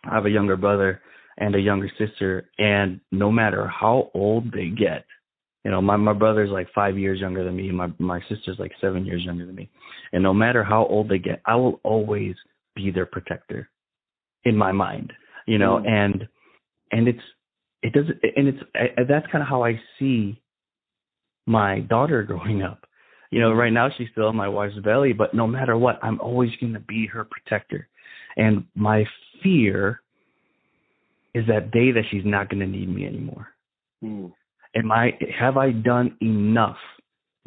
I 0.04 0.14
have 0.14 0.26
a 0.26 0.30
younger 0.30 0.56
brother 0.56 1.00
and 1.36 1.54
a 1.54 1.60
younger 1.60 1.90
sister, 1.98 2.48
and 2.58 3.00
no 3.10 3.32
matter 3.32 3.66
how 3.66 4.10
old 4.14 4.52
they 4.52 4.68
get, 4.68 5.04
you 5.64 5.70
know, 5.70 5.80
my 5.80 5.96
my 5.96 6.12
brother's 6.12 6.50
like 6.50 6.68
five 6.74 6.98
years 6.98 7.20
younger 7.20 7.44
than 7.44 7.56
me, 7.56 7.70
my 7.70 7.90
my 7.98 8.20
sister's 8.28 8.58
like 8.58 8.72
seven 8.80 9.04
years 9.04 9.22
younger 9.22 9.46
than 9.46 9.54
me, 9.54 9.70
and 10.12 10.22
no 10.22 10.34
matter 10.34 10.62
how 10.62 10.86
old 10.86 11.08
they 11.08 11.18
get, 11.18 11.40
I 11.46 11.56
will 11.56 11.80
always 11.82 12.34
be 12.74 12.90
their 12.90 13.06
protector 13.06 13.68
in 14.44 14.56
my 14.56 14.72
mind 14.72 15.12
you 15.46 15.58
know, 15.58 15.76
mm. 15.76 15.88
and 15.88 16.28
and 16.92 17.08
it's 17.08 17.22
it 17.82 17.92
does 17.92 18.06
and 18.36 18.48
it's 18.48 18.58
that's 19.08 19.26
kind 19.30 19.42
of 19.42 19.48
how 19.48 19.64
I 19.64 19.80
see 19.98 20.40
my 21.46 21.80
daughter 21.80 22.22
growing 22.28 22.62
up. 22.62 22.86
You 23.30 23.40
know, 23.40 23.52
right 23.52 23.72
now 23.72 23.88
she's 23.96 24.08
still 24.12 24.28
in 24.28 24.36
my 24.36 24.48
wife's 24.48 24.78
belly, 24.84 25.12
but 25.12 25.34
no 25.34 25.46
matter 25.46 25.76
what, 25.76 25.98
I'm 26.02 26.20
always 26.20 26.50
going 26.60 26.74
to 26.74 26.80
be 26.80 27.06
her 27.06 27.24
protector. 27.24 27.88
And 28.36 28.64
my 28.76 29.04
fear 29.42 30.00
is 31.34 31.44
that 31.48 31.72
day 31.72 31.90
that 31.90 32.04
she's 32.10 32.24
not 32.24 32.48
going 32.48 32.60
to 32.60 32.66
need 32.66 32.88
me 32.88 33.06
anymore. 33.06 33.48
Mm. 34.04 34.32
Am 34.76 34.90
I 34.90 35.12
have 35.38 35.56
I 35.56 35.70
done 35.70 36.16
enough? 36.20 36.76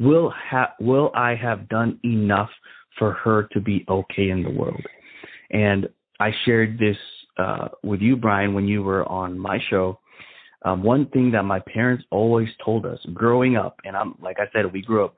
Will 0.00 0.32
ha, 0.50 0.74
will 0.80 1.10
I 1.14 1.34
have 1.34 1.68
done 1.68 1.98
enough 2.04 2.50
for 2.98 3.12
her 3.12 3.48
to 3.52 3.60
be 3.60 3.84
okay 3.88 4.30
in 4.30 4.42
the 4.42 4.50
world? 4.50 4.82
And 5.50 5.88
I 6.20 6.30
shared 6.44 6.78
this 6.78 6.96
uh, 7.38 7.68
with 7.82 8.00
you, 8.00 8.16
Brian, 8.16 8.54
when 8.54 8.66
you 8.66 8.82
were 8.82 9.08
on 9.08 9.38
my 9.38 9.58
show, 9.70 9.98
um, 10.64 10.82
one 10.82 11.06
thing 11.10 11.30
that 11.32 11.44
my 11.44 11.60
parents 11.60 12.04
always 12.10 12.48
told 12.64 12.84
us 12.84 12.98
growing 13.14 13.56
up, 13.56 13.76
and 13.84 13.96
I'm 13.96 14.14
like 14.20 14.38
I 14.40 14.46
said, 14.52 14.72
we 14.72 14.82
grew 14.82 15.04
up 15.04 15.14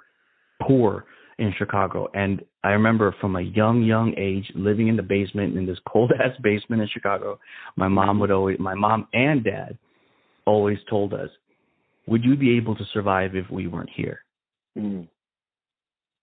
poor 0.63 1.07
in 1.39 1.55
Chicago, 1.57 2.09
and 2.13 2.43
I 2.63 2.71
remember 2.71 3.15
from 3.21 3.37
a 3.37 3.41
young, 3.41 3.83
young 3.83 4.15
age 4.19 4.51
living 4.55 4.89
in 4.89 4.97
the 4.97 5.03
basement 5.03 5.57
in 5.57 5.65
this 5.65 5.79
cold 5.89 6.13
ass 6.13 6.37
basement 6.43 6.83
in 6.83 6.89
Chicago. 6.89 7.39
My 7.77 7.89
mom 7.89 8.21
would 8.21 8.31
always, 8.31 8.59
my 8.59 8.75
mom 8.75 9.09
and 9.15 9.43
dad, 9.43 9.79
always 10.47 10.79
told 10.89 11.15
us, 11.15 11.31
"Would 12.07 12.25
you 12.25 12.37
be 12.37 12.57
able 12.57 12.75
to 12.77 12.85
survive 12.93 13.35
if 13.35 13.51
we 13.51 13.67
weren't 13.67 13.91
here?" 13.91 14.25
Mm. 14.77 15.09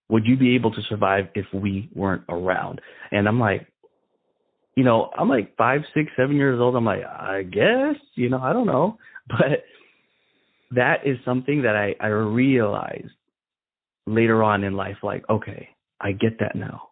Would 0.09 0.25
you 0.25 0.37
be 0.37 0.55
able 0.55 0.71
to 0.71 0.81
survive 0.83 1.27
if 1.35 1.45
we 1.53 1.89
weren't 1.93 2.23
around? 2.29 2.79
And 3.11 3.27
I'm 3.27 3.39
like, 3.39 3.67
you 4.75 4.83
know, 4.83 5.09
I'm 5.17 5.27
like 5.27 5.57
five, 5.57 5.81
six, 5.93 6.11
seven 6.15 6.37
years 6.37 6.59
old. 6.61 6.75
I'm 6.75 6.85
like, 6.85 7.03
I 7.03 7.43
guess, 7.43 7.95
you 8.15 8.29
know, 8.29 8.39
I 8.39 8.53
don't 8.53 8.67
know. 8.67 8.97
But 9.29 9.65
that 10.71 11.05
is 11.05 11.17
something 11.25 11.63
that 11.63 11.75
I, 11.75 11.95
I 11.99 12.07
realized 12.07 13.11
later 14.05 14.41
on 14.41 14.63
in 14.63 14.73
life, 14.73 14.95
like, 15.03 15.25
okay, 15.29 15.67
I 15.99 16.13
get 16.13 16.39
that 16.39 16.55
now. 16.55 16.89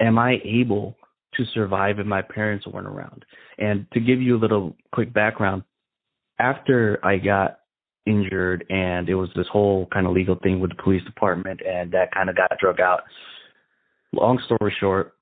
Am 0.00 0.18
I 0.18 0.38
able 0.44 0.96
to 1.34 1.44
survive 1.54 2.00
if 2.00 2.06
my 2.06 2.22
parents 2.22 2.66
weren't 2.66 2.88
around? 2.88 3.24
And 3.58 3.86
to 3.92 4.00
give 4.00 4.20
you 4.20 4.36
a 4.36 4.40
little 4.40 4.74
quick 4.92 5.12
background, 5.12 5.62
after 6.40 6.98
I 7.04 7.18
got 7.18 7.60
injured 8.06 8.64
and 8.68 9.08
it 9.08 9.14
was 9.14 9.30
this 9.34 9.46
whole 9.50 9.86
kind 9.92 10.06
of 10.06 10.12
legal 10.12 10.36
thing 10.42 10.60
with 10.60 10.70
the 10.70 10.82
police 10.82 11.02
department 11.04 11.60
and 11.66 11.90
that 11.92 12.12
kind 12.12 12.28
of 12.28 12.36
got 12.36 12.50
drug 12.60 12.80
out. 12.80 13.00
Long 14.12 14.40
story 14.44 14.74
short, 14.78 15.14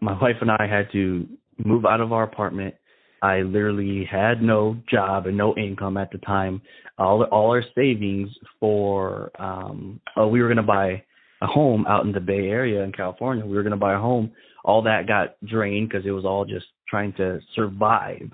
my 0.00 0.18
wife 0.20 0.36
and 0.40 0.50
I 0.50 0.66
had 0.68 0.90
to 0.92 1.26
move 1.64 1.86
out 1.86 2.00
of 2.00 2.12
our 2.12 2.24
apartment. 2.24 2.74
I 3.22 3.40
literally 3.40 4.06
had 4.10 4.42
no 4.42 4.76
job 4.90 5.26
and 5.26 5.36
no 5.36 5.56
income 5.56 5.96
at 5.96 6.10
the 6.10 6.18
time. 6.18 6.60
All 6.98 7.22
all 7.24 7.50
our 7.50 7.64
savings 7.74 8.28
for 8.60 9.30
um 9.40 10.00
oh 10.16 10.28
we 10.28 10.42
were 10.42 10.48
gonna 10.48 10.62
buy 10.62 11.02
a 11.40 11.46
home 11.46 11.86
out 11.88 12.04
in 12.04 12.12
the 12.12 12.20
Bay 12.20 12.48
Area 12.48 12.82
in 12.82 12.92
California. 12.92 13.46
We 13.46 13.56
were 13.56 13.62
gonna 13.62 13.76
buy 13.76 13.94
a 13.94 13.98
home. 13.98 14.32
All 14.64 14.82
that 14.82 15.06
got 15.06 15.36
drained 15.46 15.88
because 15.88 16.06
it 16.06 16.10
was 16.10 16.24
all 16.24 16.44
just 16.44 16.66
trying 16.88 17.12
to 17.14 17.40
survive, 17.54 18.30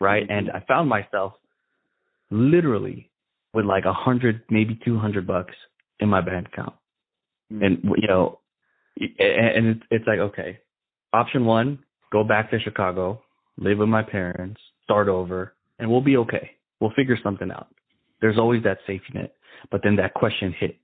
right? 0.00 0.26
And 0.28 0.50
I 0.50 0.64
found 0.66 0.88
myself 0.88 1.34
literally 2.32 3.10
with 3.54 3.64
like 3.64 3.84
a 3.84 3.92
hundred, 3.92 4.42
maybe 4.50 4.78
two 4.84 4.98
hundred 4.98 5.26
bucks 5.26 5.54
in 6.00 6.08
my 6.08 6.20
bank 6.20 6.48
account, 6.52 6.74
mm-hmm. 7.52 7.62
and 7.62 7.78
you 7.96 8.08
know, 8.08 8.40
and 8.98 9.66
it's 9.66 9.82
it's 9.90 10.06
like 10.06 10.18
okay, 10.18 10.58
option 11.12 11.44
one, 11.44 11.78
go 12.10 12.24
back 12.24 12.50
to 12.50 12.58
Chicago, 12.60 13.22
live 13.58 13.78
with 13.78 13.88
my 13.88 14.02
parents, 14.02 14.60
start 14.84 15.08
over, 15.08 15.54
and 15.78 15.90
we'll 15.90 16.00
be 16.00 16.16
okay. 16.16 16.52
We'll 16.80 16.92
figure 16.92 17.18
something 17.22 17.50
out. 17.50 17.68
There's 18.20 18.38
always 18.38 18.62
that 18.64 18.78
safety 18.86 19.12
net. 19.14 19.34
But 19.70 19.82
then 19.84 19.96
that 19.96 20.14
question 20.14 20.54
hit. 20.58 20.78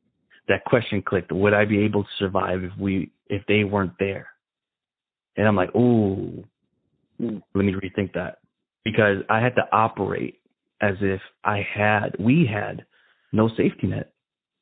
That 0.48 0.64
question 0.64 1.02
clicked. 1.02 1.32
Would 1.32 1.54
I 1.54 1.64
be 1.64 1.80
able 1.80 2.04
to 2.04 2.10
survive 2.18 2.62
if 2.62 2.72
we 2.78 3.10
if 3.28 3.42
they 3.46 3.64
weren't 3.64 3.92
there? 3.98 4.28
And 5.36 5.46
I'm 5.46 5.56
like, 5.56 5.74
ooh, 5.74 6.44
mm. 7.20 7.42
let 7.54 7.64
me 7.64 7.72
rethink 7.72 8.14
that. 8.14 8.38
Because 8.84 9.18
I 9.28 9.40
had 9.40 9.54
to 9.56 9.62
operate 9.72 10.38
as 10.80 10.97
if 11.00 11.20
I 11.44 11.66
had 11.75 12.16
we 12.18 12.47
had 12.47 12.85
no 13.32 13.49
safety 13.49 13.87
net. 13.88 14.12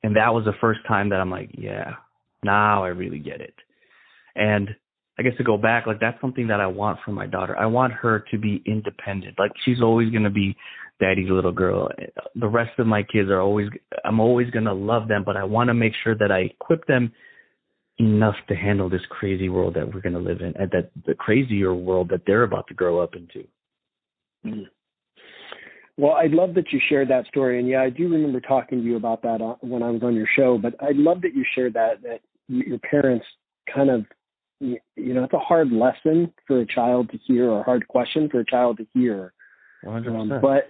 And 0.03 0.17
that 0.17 0.33
was 0.33 0.45
the 0.45 0.55
first 0.61 0.81
time 0.87 1.09
that 1.11 1.21
I'm 1.21 1.31
like, 1.31 1.51
yeah, 1.57 1.95
now 2.43 2.85
I 2.85 2.89
really 2.89 3.19
get 3.19 3.41
it. 3.41 3.55
And 4.35 4.75
I 5.19 5.23
guess 5.23 5.37
to 5.39 5.45
go 5.45 5.57
back, 5.57 5.87
like 5.87 6.01
that's 6.01 6.21
something 6.21 6.49
that 6.49 6.61
I 6.61 6.67
want 6.67 6.99
for 7.05 7.11
my 7.11 7.27
daughter. 7.27 7.57
I 7.57 7.67
want 7.67 7.93
her 7.95 8.25
to 8.31 8.39
be 8.39 8.63
independent. 8.67 9.39
Like 9.39 9.53
she's 9.65 9.81
always 9.81 10.11
gonna 10.11 10.31
be 10.31 10.57
daddy's 11.01 11.31
little 11.31 11.53
girl. 11.53 11.89
The 12.35 12.49
rest 12.49 12.79
of 12.79 12.87
my 12.87 13.03
kids 13.03 13.31
are 13.31 13.41
always 13.41 13.69
I'm 14.05 14.21
always 14.21 14.51
gonna 14.51 14.75
love 14.75 15.09
them, 15.09 15.25
but 15.25 15.37
I 15.37 15.45
want 15.45 15.69
to 15.69 15.75
make 15.75 15.95
sure 16.05 16.15
that 16.15 16.31
I 16.31 16.41
equip 16.41 16.87
them 16.87 17.13
enough 17.99 18.37
to 18.49 18.55
handle 18.55 18.91
this 18.91 19.07
crazy 19.09 19.49
world 19.49 19.75
that 19.75 19.93
we're 19.93 20.03
gonna 20.03 20.19
live 20.19 20.41
in, 20.41 20.55
and 20.57 20.71
that 20.73 20.91
the 21.07 21.15
crazier 21.15 21.75
world 21.75 22.11
that 22.11 22.23
they're 22.27 22.43
about 22.43 22.67
to 22.69 22.75
grow 22.75 23.01
up 23.01 23.15
into. 23.17 23.47
Mm-hmm. 24.45 24.65
Well, 25.99 26.13
I'd 26.13 26.33
love 26.33 26.55
that 26.55 26.73
you 26.73 26.81
shared 26.89 27.09
that 27.09 27.27
story, 27.27 27.59
and 27.59 27.67
yeah, 27.67 27.81
I 27.83 27.91
do 27.91 28.09
remember 28.09 28.41
talking 28.41 28.81
to 28.81 28.85
you 28.85 28.97
about 28.97 29.23
that 29.23 29.41
when 29.63 29.83
I 29.83 29.91
was 29.91 30.03
on 30.03 30.15
your 30.15 30.29
show. 30.37 30.59
But 30.59 30.75
I 30.81 30.91
love 30.93 31.23
that 31.23 31.35
you 31.35 31.45
shared 31.55 31.75
that 31.75 32.03
that 32.03 32.21
your 32.49 32.79
parents 32.79 33.25
kind 33.73 33.91
of 33.91 34.05
you, 34.61 34.79
know, 34.97 35.25
it's 35.25 35.35
a 35.35 35.39
hard 35.39 35.71
lesson 35.71 36.33
for 36.47 36.61
a 36.61 36.67
child 36.67 37.11
to 37.11 37.19
hear 37.19 37.51
or 37.51 37.61
a 37.61 37.65
hard 37.65 37.87
question 37.89 38.29
for 38.31 38.41
a 38.41 38.45
child 38.45 38.79
to 38.79 38.87
hear. 38.95 39.33
Um, 39.87 40.41
but 40.41 40.69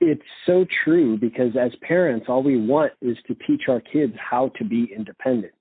it's 0.00 0.22
so 0.46 0.66
true 0.84 1.16
because 1.16 1.52
as 1.60 1.72
parents, 1.82 2.26
all 2.28 2.42
we 2.42 2.56
want 2.56 2.92
is 3.00 3.16
to 3.26 3.36
teach 3.46 3.62
our 3.68 3.80
kids 3.80 4.14
how 4.18 4.50
to 4.58 4.64
be 4.64 4.92
independent 4.94 5.54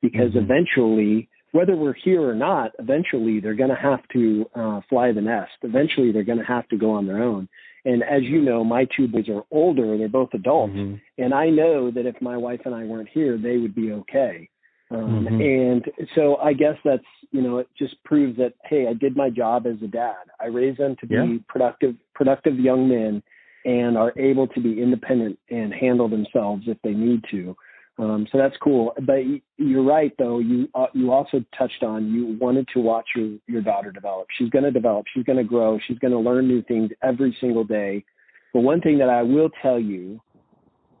because 0.00 0.30
mm-hmm. 0.30 0.50
eventually 0.50 1.28
whether 1.52 1.76
we're 1.76 1.94
here 1.94 2.22
or 2.22 2.34
not, 2.34 2.72
eventually 2.78 3.38
they're 3.38 3.54
going 3.54 3.70
to 3.70 3.76
have 3.76 4.00
to 4.12 4.44
uh, 4.54 4.80
fly 4.88 5.12
the 5.12 5.20
nest. 5.20 5.52
Eventually 5.62 6.10
they're 6.10 6.24
going 6.24 6.38
to 6.38 6.44
have 6.44 6.66
to 6.68 6.76
go 6.76 6.92
on 6.92 7.06
their 7.06 7.22
own. 7.22 7.48
And 7.84 8.02
as 8.02 8.22
you 8.22 8.40
know, 8.40 8.64
my 8.64 8.86
two 8.96 9.08
boys 9.08 9.28
are 9.28 9.44
older; 9.50 9.98
they're 9.98 10.08
both 10.08 10.30
adults, 10.32 10.72
mm-hmm. 10.72 10.96
and 11.22 11.34
I 11.34 11.50
know 11.50 11.90
that 11.90 12.06
if 12.06 12.20
my 12.22 12.36
wife 12.36 12.60
and 12.64 12.74
I 12.74 12.84
weren't 12.84 13.10
here, 13.12 13.36
they 13.36 13.58
would 13.58 13.74
be 13.74 13.92
okay. 13.92 14.48
Um, 14.90 15.26
mm-hmm. 15.26 15.40
And 15.40 16.08
so 16.14 16.36
I 16.36 16.52
guess 16.52 16.76
that's 16.84 17.04
you 17.30 17.42
know 17.42 17.58
it 17.58 17.68
just 17.78 18.02
proves 18.04 18.38
that 18.38 18.54
hey, 18.64 18.86
I 18.88 18.94
did 18.94 19.16
my 19.16 19.30
job 19.30 19.66
as 19.66 19.76
a 19.82 19.86
dad. 19.86 20.14
I 20.40 20.46
raised 20.46 20.78
them 20.78 20.96
to 21.00 21.06
be 21.06 21.14
yeah. 21.14 21.36
productive, 21.48 21.94
productive 22.14 22.58
young 22.58 22.88
men, 22.88 23.22
and 23.64 23.98
are 23.98 24.12
able 24.18 24.46
to 24.48 24.60
be 24.60 24.80
independent 24.80 25.38
and 25.50 25.72
handle 25.72 26.08
themselves 26.08 26.64
if 26.66 26.78
they 26.82 26.92
need 26.92 27.22
to. 27.30 27.56
Um, 27.96 28.26
so 28.32 28.38
that's 28.38 28.56
cool. 28.62 28.92
But 29.06 29.20
you're 29.56 29.84
right, 29.84 30.12
though. 30.18 30.40
You 30.40 30.68
uh, 30.74 30.86
you 30.94 31.12
also 31.12 31.44
touched 31.56 31.82
on 31.82 32.12
you 32.12 32.36
wanted 32.40 32.66
to 32.74 32.80
watch 32.80 33.06
your 33.14 33.38
your 33.46 33.62
daughter 33.62 33.92
develop. 33.92 34.26
She's 34.36 34.50
going 34.50 34.64
to 34.64 34.72
develop. 34.72 35.06
She's 35.14 35.24
going 35.24 35.38
to 35.38 35.44
grow. 35.44 35.78
She's 35.86 35.98
going 35.98 36.12
to 36.12 36.18
learn 36.18 36.48
new 36.48 36.62
things 36.62 36.90
every 37.02 37.36
single 37.40 37.64
day. 37.64 38.04
But 38.52 38.60
one 38.60 38.80
thing 38.80 38.98
that 38.98 39.08
I 39.08 39.22
will 39.22 39.50
tell 39.62 39.78
you 39.78 40.20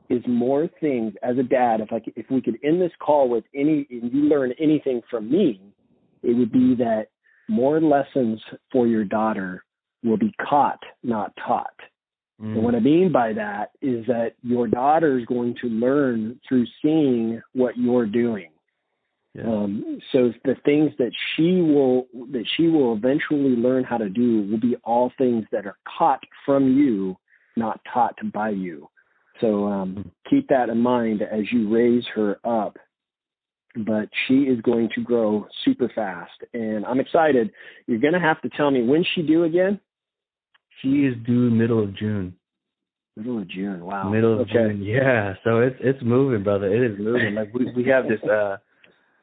is 0.08 0.22
more 0.28 0.68
things 0.80 1.14
as 1.22 1.38
a 1.38 1.42
dad. 1.42 1.80
If 1.80 1.92
I 1.92 1.98
could, 1.98 2.12
if 2.16 2.26
we 2.30 2.40
could 2.40 2.58
end 2.62 2.80
this 2.80 2.92
call 3.00 3.28
with 3.28 3.44
any, 3.54 3.86
and 3.90 4.12
you 4.12 4.22
learn 4.28 4.52
anything 4.60 5.00
from 5.10 5.30
me, 5.30 5.60
it 6.22 6.36
would 6.36 6.52
be 6.52 6.74
that 6.76 7.06
more 7.48 7.80
lessons 7.80 8.40
for 8.70 8.86
your 8.86 9.04
daughter 9.04 9.64
will 10.02 10.16
be 10.16 10.32
caught, 10.48 10.80
not 11.02 11.32
taught. 11.44 11.74
Mm. 12.42 12.54
And 12.54 12.62
what 12.64 12.74
I 12.74 12.80
mean 12.80 13.12
by 13.12 13.32
that 13.32 13.72
is 13.80 14.06
that 14.06 14.32
your 14.42 14.66
daughter 14.66 15.18
is 15.18 15.26
going 15.26 15.54
to 15.62 15.68
learn 15.68 16.40
through 16.48 16.66
seeing 16.82 17.40
what 17.52 17.76
you're 17.76 18.06
doing. 18.06 18.50
Yeah. 19.34 19.44
Um, 19.44 20.00
so 20.12 20.32
the 20.44 20.54
things 20.64 20.92
that 20.98 21.10
she 21.34 21.60
will 21.60 22.06
that 22.30 22.44
she 22.56 22.68
will 22.68 22.94
eventually 22.94 23.56
learn 23.56 23.82
how 23.82 23.98
to 23.98 24.08
do 24.08 24.42
will 24.48 24.60
be 24.60 24.76
all 24.84 25.12
things 25.18 25.44
that 25.50 25.66
are 25.66 25.76
caught 25.98 26.22
from 26.46 26.76
you, 26.76 27.16
not 27.56 27.80
taught 27.92 28.14
by 28.32 28.50
you. 28.50 28.88
So 29.40 29.66
um, 29.66 29.96
mm. 29.96 30.30
keep 30.30 30.48
that 30.48 30.68
in 30.68 30.78
mind 30.78 31.22
as 31.22 31.52
you 31.52 31.68
raise 31.68 32.04
her 32.14 32.38
up. 32.44 32.76
But 33.76 34.08
she 34.28 34.42
is 34.42 34.60
going 34.60 34.90
to 34.94 35.02
grow 35.02 35.48
super 35.64 35.90
fast, 35.92 36.30
and 36.52 36.86
I'm 36.86 37.00
excited. 37.00 37.50
You're 37.88 37.98
going 37.98 38.12
to 38.12 38.20
have 38.20 38.40
to 38.42 38.48
tell 38.50 38.70
me 38.70 38.84
when 38.84 39.04
she 39.14 39.22
do 39.22 39.42
again. 39.42 39.80
She 40.80 41.06
is 41.06 41.14
due 41.26 41.50
middle 41.50 41.82
of 41.82 41.96
June. 41.96 42.34
Middle 43.16 43.38
of 43.38 43.48
June. 43.48 43.84
Wow. 43.84 44.08
Middle 44.08 44.34
of 44.34 44.40
okay. 44.40 44.52
June. 44.52 44.82
Yeah. 44.82 45.34
So 45.44 45.60
it's 45.60 45.76
it's 45.80 46.02
moving, 46.02 46.42
brother. 46.42 46.66
It 46.66 46.92
is 46.92 46.98
moving. 46.98 47.34
Like 47.34 47.54
we 47.54 47.72
we 47.72 47.84
have 47.88 48.08
this 48.08 48.22
uh 48.28 48.56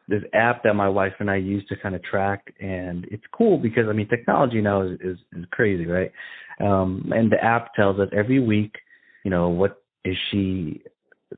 this 0.08 0.24
app 0.34 0.64
that 0.64 0.74
my 0.74 0.90
wife 0.90 1.14
and 1.20 1.30
I 1.30 1.38
use 1.38 1.66
to 1.70 1.76
kind 1.76 1.96
of 1.96 2.04
track, 2.04 2.54
and 2.60 3.06
it's 3.12 3.24
cool 3.32 3.58
because 3.58 3.88
I 3.90 3.94
mean 3.94 4.08
technology 4.08 4.62
now 4.62 4.82
is 4.82 5.00
is, 5.02 5.18
is 5.34 5.46
crazy, 5.52 5.86
right? 5.86 6.12
Um, 6.60 7.12
and 7.16 7.32
the 7.32 7.44
app 7.44 7.74
tells 7.74 8.00
us 8.00 8.10
every 8.16 8.40
week, 8.40 8.76
you 9.24 9.32
know, 9.32 9.50
what 9.50 9.82
is 10.06 10.16
she 10.30 10.84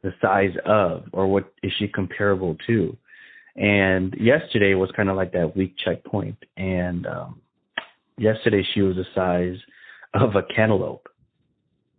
the 0.02 0.14
size 0.22 0.56
of, 0.66 1.04
or 1.14 1.28
what 1.28 1.54
is 1.62 1.72
she 1.78 1.88
comparable 1.88 2.58
to? 2.68 2.98
And 3.56 4.16
yesterday 4.20 4.74
was 4.74 4.92
kind 4.96 5.10
of 5.10 5.16
like 5.16 5.32
that 5.34 5.56
week 5.56 5.76
checkpoint, 5.84 6.38
and 6.58 7.06
um, 7.06 7.42
yesterday 8.18 8.66
she 8.74 8.82
was 8.82 8.98
a 8.98 9.06
size 9.14 9.58
of 10.14 10.36
a 10.36 10.44
cantaloupe. 10.54 11.08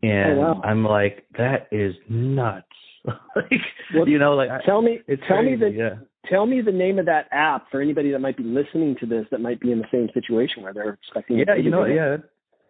And 0.02 0.38
oh, 0.38 0.42
wow. 0.42 0.60
I'm 0.62 0.84
like, 0.84 1.26
that 1.38 1.68
is 1.72 1.94
nuts. 2.08 2.66
like, 3.06 3.50
well, 3.94 4.08
you 4.08 4.18
know, 4.18 4.34
like 4.34 4.48
tell 4.64 4.82
me, 4.82 5.00
tell 5.28 5.38
crazy, 5.38 5.50
me 5.50 5.56
the, 5.56 5.70
yeah. 5.70 5.94
tell 6.30 6.46
me 6.46 6.60
the 6.60 6.72
name 6.72 6.98
of 6.98 7.06
that 7.06 7.26
app 7.32 7.66
for 7.70 7.80
anybody 7.80 8.10
that 8.12 8.18
might 8.18 8.36
be 8.36 8.44
listening 8.44 8.96
to 9.00 9.06
this 9.06 9.26
that 9.30 9.40
might 9.40 9.60
be 9.60 9.72
in 9.72 9.78
the 9.78 9.86
same 9.92 10.08
situation 10.14 10.62
where 10.62 10.72
they're 10.72 10.98
expecting. 11.02 11.38
Yeah, 11.38 11.54
you 11.56 11.70
know, 11.70 11.84
yeah, 11.84 12.16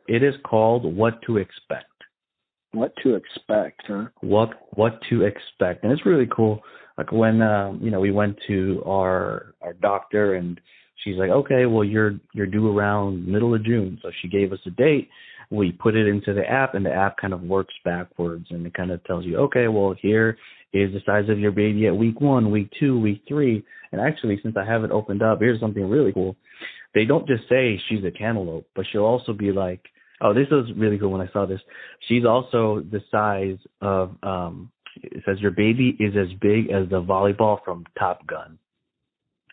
it 0.08 0.22
is 0.22 0.34
called 0.44 0.96
What 0.96 1.22
to 1.26 1.36
Expect. 1.36 1.86
What 2.72 2.92
to 3.04 3.14
expect, 3.14 3.82
huh? 3.86 4.06
What 4.20 4.50
What 4.74 4.98
to 5.10 5.22
expect, 5.22 5.84
and 5.84 5.92
it's 5.92 6.04
really 6.04 6.28
cool. 6.34 6.60
Like 6.98 7.12
when 7.12 7.40
um, 7.40 7.78
you 7.80 7.90
know 7.90 8.00
we 8.00 8.10
went 8.10 8.36
to 8.48 8.82
our 8.86 9.54
our 9.62 9.74
doctor 9.74 10.34
and 10.34 10.60
she's 11.04 11.16
like, 11.16 11.30
okay, 11.30 11.66
well 11.66 11.84
you're 11.84 12.18
you're 12.32 12.46
due 12.46 12.76
around 12.76 13.26
middle 13.26 13.54
of 13.54 13.64
June, 13.64 13.98
so 14.02 14.10
she 14.20 14.28
gave 14.28 14.52
us 14.52 14.60
a 14.66 14.70
date 14.70 15.08
we 15.50 15.72
put 15.72 15.94
it 15.94 16.06
into 16.06 16.34
the 16.34 16.48
app 16.48 16.74
and 16.74 16.84
the 16.84 16.92
app 16.92 17.16
kind 17.16 17.32
of 17.32 17.42
works 17.42 17.74
backwards 17.84 18.46
and 18.50 18.66
it 18.66 18.74
kind 18.74 18.90
of 18.90 19.02
tells 19.04 19.24
you, 19.24 19.36
okay, 19.38 19.68
well, 19.68 19.94
here 20.00 20.36
is 20.72 20.92
the 20.92 21.00
size 21.06 21.28
of 21.28 21.38
your 21.38 21.52
baby 21.52 21.86
at 21.86 21.96
week 21.96 22.20
one, 22.20 22.50
week 22.50 22.68
two, 22.78 22.98
week 22.98 23.22
three. 23.28 23.64
And 23.92 24.00
actually, 24.00 24.40
since 24.42 24.56
I 24.56 24.64
have 24.64 24.84
it 24.84 24.90
opened 24.90 25.22
up, 25.22 25.38
here's 25.40 25.60
something 25.60 25.88
really 25.88 26.12
cool. 26.12 26.36
They 26.94 27.04
don't 27.04 27.26
just 27.26 27.48
say 27.48 27.80
she's 27.88 28.04
a 28.04 28.10
cantaloupe, 28.10 28.66
but 28.74 28.86
she'll 28.90 29.04
also 29.04 29.32
be 29.32 29.52
like, 29.52 29.80
oh, 30.20 30.34
this 30.34 30.48
was 30.50 30.70
really 30.76 30.98
cool 30.98 31.10
when 31.10 31.20
I 31.20 31.32
saw 31.32 31.46
this. 31.46 31.60
She's 32.08 32.24
also 32.24 32.82
the 32.90 33.00
size 33.10 33.58
of, 33.80 34.16
um, 34.22 34.70
it 35.02 35.22
says 35.26 35.40
your 35.40 35.50
baby 35.50 35.96
is 35.98 36.14
as 36.16 36.32
big 36.40 36.70
as 36.70 36.88
the 36.88 37.02
volleyball 37.02 37.58
from 37.64 37.84
Top 37.98 38.26
Gun. 38.26 38.58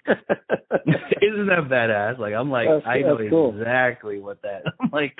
Isn't 1.21 1.47
that 1.47 1.67
badass? 1.69 2.17
Like 2.19 2.33
I'm 2.33 2.49
like 2.49 2.67
that's, 2.67 2.85
I 2.85 2.99
know 2.99 3.17
cool. 3.29 3.57
exactly 3.57 4.19
what 4.19 4.41
that. 4.41 4.63
I'm 4.79 4.89
like, 4.91 5.15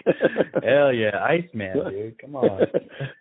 hell 0.63 0.94
yeah, 0.94 1.24
Iceman, 1.24 1.89
dude, 1.89 2.20
come 2.20 2.36
on. 2.36 2.62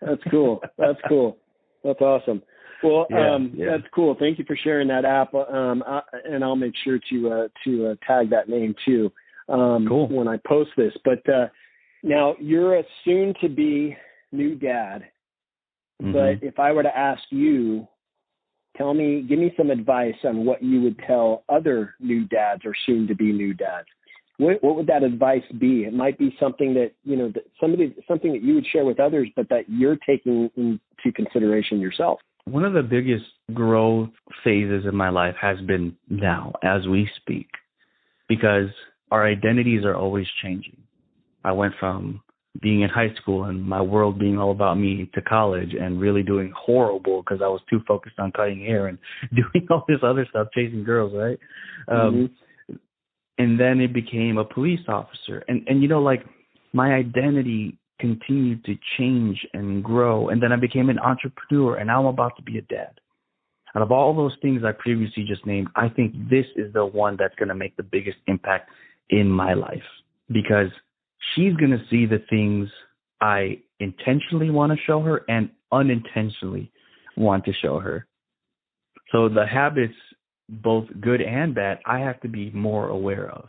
that's 0.01 0.23
cool. 0.31 0.62
That's 0.79 0.99
cool. 1.09 1.37
That's 1.85 2.01
awesome. 2.01 2.42
Well, 2.83 3.07
yeah, 3.11 3.35
um, 3.35 3.53
yeah. 3.55 3.66
that's 3.73 3.88
cool. 3.94 4.16
Thank 4.18 4.38
you 4.38 4.44
for 4.46 4.57
sharing 4.57 4.88
that 4.88 5.05
app. 5.05 5.35
Um, 5.35 5.83
I, 5.87 6.01
and 6.25 6.42
I'll 6.42 6.57
make 6.57 6.75
sure 6.83 6.99
to 7.11 7.31
uh, 7.31 7.49
to 7.64 7.88
uh, 7.88 7.94
tag 8.07 8.31
that 8.31 8.49
name 8.49 8.75
too. 8.85 9.12
Um, 9.49 9.87
cool. 9.88 10.09
When 10.09 10.29
I 10.29 10.38
post 10.46 10.70
this, 10.77 10.92
but 11.05 11.29
uh, 11.29 11.49
now 12.03 12.37
you're 12.40 12.79
a 12.79 12.85
soon 13.05 13.35
to 13.40 13.49
be 13.49 13.96
new 14.33 14.55
dad. 14.55 15.05
Mm-hmm. 16.03 16.12
But 16.12 16.46
if 16.46 16.59
I 16.59 16.73
were 16.73 16.83
to 16.83 16.96
ask 16.96 17.20
you, 17.31 17.87
Tell 18.81 18.95
me, 18.95 19.21
give 19.29 19.38
me 19.38 19.53
some 19.59 19.71
advice 19.71 20.14
on 20.25 20.47
what 20.47 20.62
you 20.62 20.81
would 20.81 20.99
tell 21.07 21.45
other 21.51 21.95
new 22.01 22.25
dads 22.25 22.62
or 22.64 22.73
soon 22.87 23.07
to 23.09 23.14
be 23.14 23.31
new 23.31 23.53
dads. 23.53 23.87
What, 24.38 24.64
what 24.64 24.75
would 24.75 24.87
that 24.87 25.03
advice 25.03 25.43
be? 25.59 25.85
It 25.85 25.93
might 25.93 26.19
be 26.19 26.35
something 26.40 26.73
that 26.73 26.93
you 27.05 27.14
know, 27.14 27.29
that 27.29 27.43
somebody 27.61 27.95
something 28.09 28.33
that 28.33 28.43
you 28.43 28.55
would 28.55 28.64
share 28.73 28.87
with 28.87 28.99
others, 28.99 29.29
but 29.37 29.51
that 29.51 29.64
you're 29.69 29.99
taking 30.07 30.51
into 30.57 31.12
consideration 31.14 31.79
yourself. 31.79 32.21
One 32.47 32.64
of 32.64 32.73
the 32.73 32.83
biggest 32.83 33.27
growth 33.53 34.09
phases 34.43 34.87
in 34.88 34.97
my 34.97 35.11
life 35.11 35.35
has 35.38 35.61
been 35.61 35.95
now, 36.09 36.55
as 36.62 36.87
we 36.88 37.07
speak, 37.16 37.49
because 38.31 38.71
our 39.11 39.27
identities 39.27 39.85
are 39.85 39.95
always 39.95 40.27
changing. 40.43 40.79
I 41.45 41.53
went 41.53 41.75
from 41.79 42.23
being 42.61 42.83
in 42.83 42.91
high 42.91 43.15
school 43.21 43.45
and 43.45 43.63
my 43.63 43.81
world 43.81 44.19
being 44.19 44.39
all 44.39 44.51
about 44.51 44.77
me 44.77 45.09
to 45.15 45.23
college 45.23 45.73
and 45.81 46.01
really 46.01 46.23
doing 46.23 46.53
horrible 46.57 47.23
because 47.23 47.41
I 47.43 47.49
was 47.49 47.61
too 47.71 47.81
focused 47.87 48.19
on 48.19 48.33
cutting 48.33 48.61
hair 48.61 48.89
and 48.89 48.99
doing 49.35 49.67
all 49.71 49.85
this 49.89 50.01
other 50.03 50.27
stuff, 50.29 50.49
chasing 50.55 50.85
girls, 50.85 51.13
right? 51.15 51.39
Um, 51.89 51.97
mm-hmm. 52.69 52.75
And 53.39 53.59
then 53.59 53.81
it 53.81 53.95
became 53.95 54.37
a 54.37 54.45
police 54.45 54.81
officer, 54.87 55.43
and 55.49 55.67
and 55.67 55.81
you 55.81 55.89
know 55.89 56.03
like 56.03 56.27
my 56.75 56.93
identity 56.93 57.79
continued 57.99 58.63
to 58.67 58.75
change 58.99 59.47
and 59.55 59.83
grow, 59.83 60.29
and 60.29 60.43
then 60.43 60.53
I 60.53 60.57
became 60.57 60.91
an 60.91 60.99
entrepreneur, 60.99 61.77
and 61.77 61.87
now 61.87 62.01
I'm 62.01 62.07
about 62.07 62.37
to 62.37 62.43
be 62.43 62.59
a 62.59 62.63
dad. 62.63 63.01
Out 63.75 63.83
of 63.83 63.93
all 63.93 64.15
those 64.15 64.37
things 64.43 64.63
I 64.63 64.73
previously 64.73 65.25
just 65.27 65.47
named, 65.47 65.69
I 65.75 65.89
think 65.89 66.13
this 66.29 66.45
is 66.55 66.73
the 66.75 66.85
one 66.85 67.17
that's 67.19 67.35
going 67.37 67.49
to 67.49 67.55
make 67.55 67.77
the 67.77 67.83
biggest 67.83 68.19
impact 68.27 68.69
in 69.09 69.29
my 69.31 69.55
life 69.55 69.83
because 70.29 70.71
she's 71.35 71.54
going 71.54 71.70
to 71.70 71.83
see 71.90 72.06
the 72.06 72.22
things 72.30 72.68
I 73.20 73.59
intentionally 73.78 74.50
want 74.50 74.72
to 74.72 74.78
show 74.87 75.00
her 75.02 75.22
and 75.28 75.50
unintentionally 75.72 76.70
want 77.16 77.44
to 77.44 77.52
show 77.62 77.78
her. 77.78 78.06
So 79.12 79.28
the 79.28 79.46
habits, 79.46 79.94
both 80.48 80.87
good 81.00 81.20
and 81.20 81.54
bad, 81.54 81.78
I 81.87 81.98
have 81.98 82.20
to 82.20 82.28
be 82.28 82.50
more 82.50 82.88
aware 82.88 83.30
of. 83.30 83.46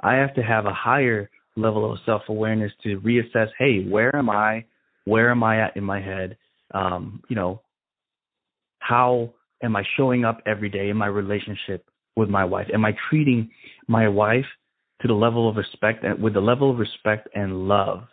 I 0.00 0.14
have 0.14 0.34
to 0.34 0.42
have 0.42 0.66
a 0.66 0.72
higher 0.72 1.30
level 1.56 1.90
of 1.90 1.98
self 2.06 2.22
awareness 2.28 2.72
to 2.82 3.00
reassess 3.00 3.48
hey, 3.58 3.84
where 3.84 4.14
am 4.14 4.30
I? 4.30 4.64
Where 5.04 5.30
am 5.30 5.42
I 5.42 5.60
at 5.60 5.76
in 5.76 5.84
my 5.84 6.00
head? 6.00 6.36
Um, 6.72 7.22
you 7.28 7.36
know, 7.36 7.62
how 8.78 9.34
am 9.62 9.76
I 9.76 9.82
showing 9.96 10.24
up 10.24 10.40
every 10.46 10.68
day 10.68 10.88
in 10.88 10.96
my 10.96 11.06
relationship 11.06 11.84
with 12.16 12.28
my 12.28 12.44
wife? 12.44 12.68
Am 12.72 12.84
I 12.84 12.94
treating 13.08 13.50
my 13.88 14.08
wife 14.08 14.46
to 15.00 15.08
the 15.08 15.14
level 15.14 15.48
of 15.48 15.56
respect 15.56 16.04
and 16.04 16.22
with 16.22 16.34
the 16.34 16.40
level 16.40 16.70
of 16.70 16.78
respect 16.78 17.28
and 17.34 17.68
love 17.68 18.04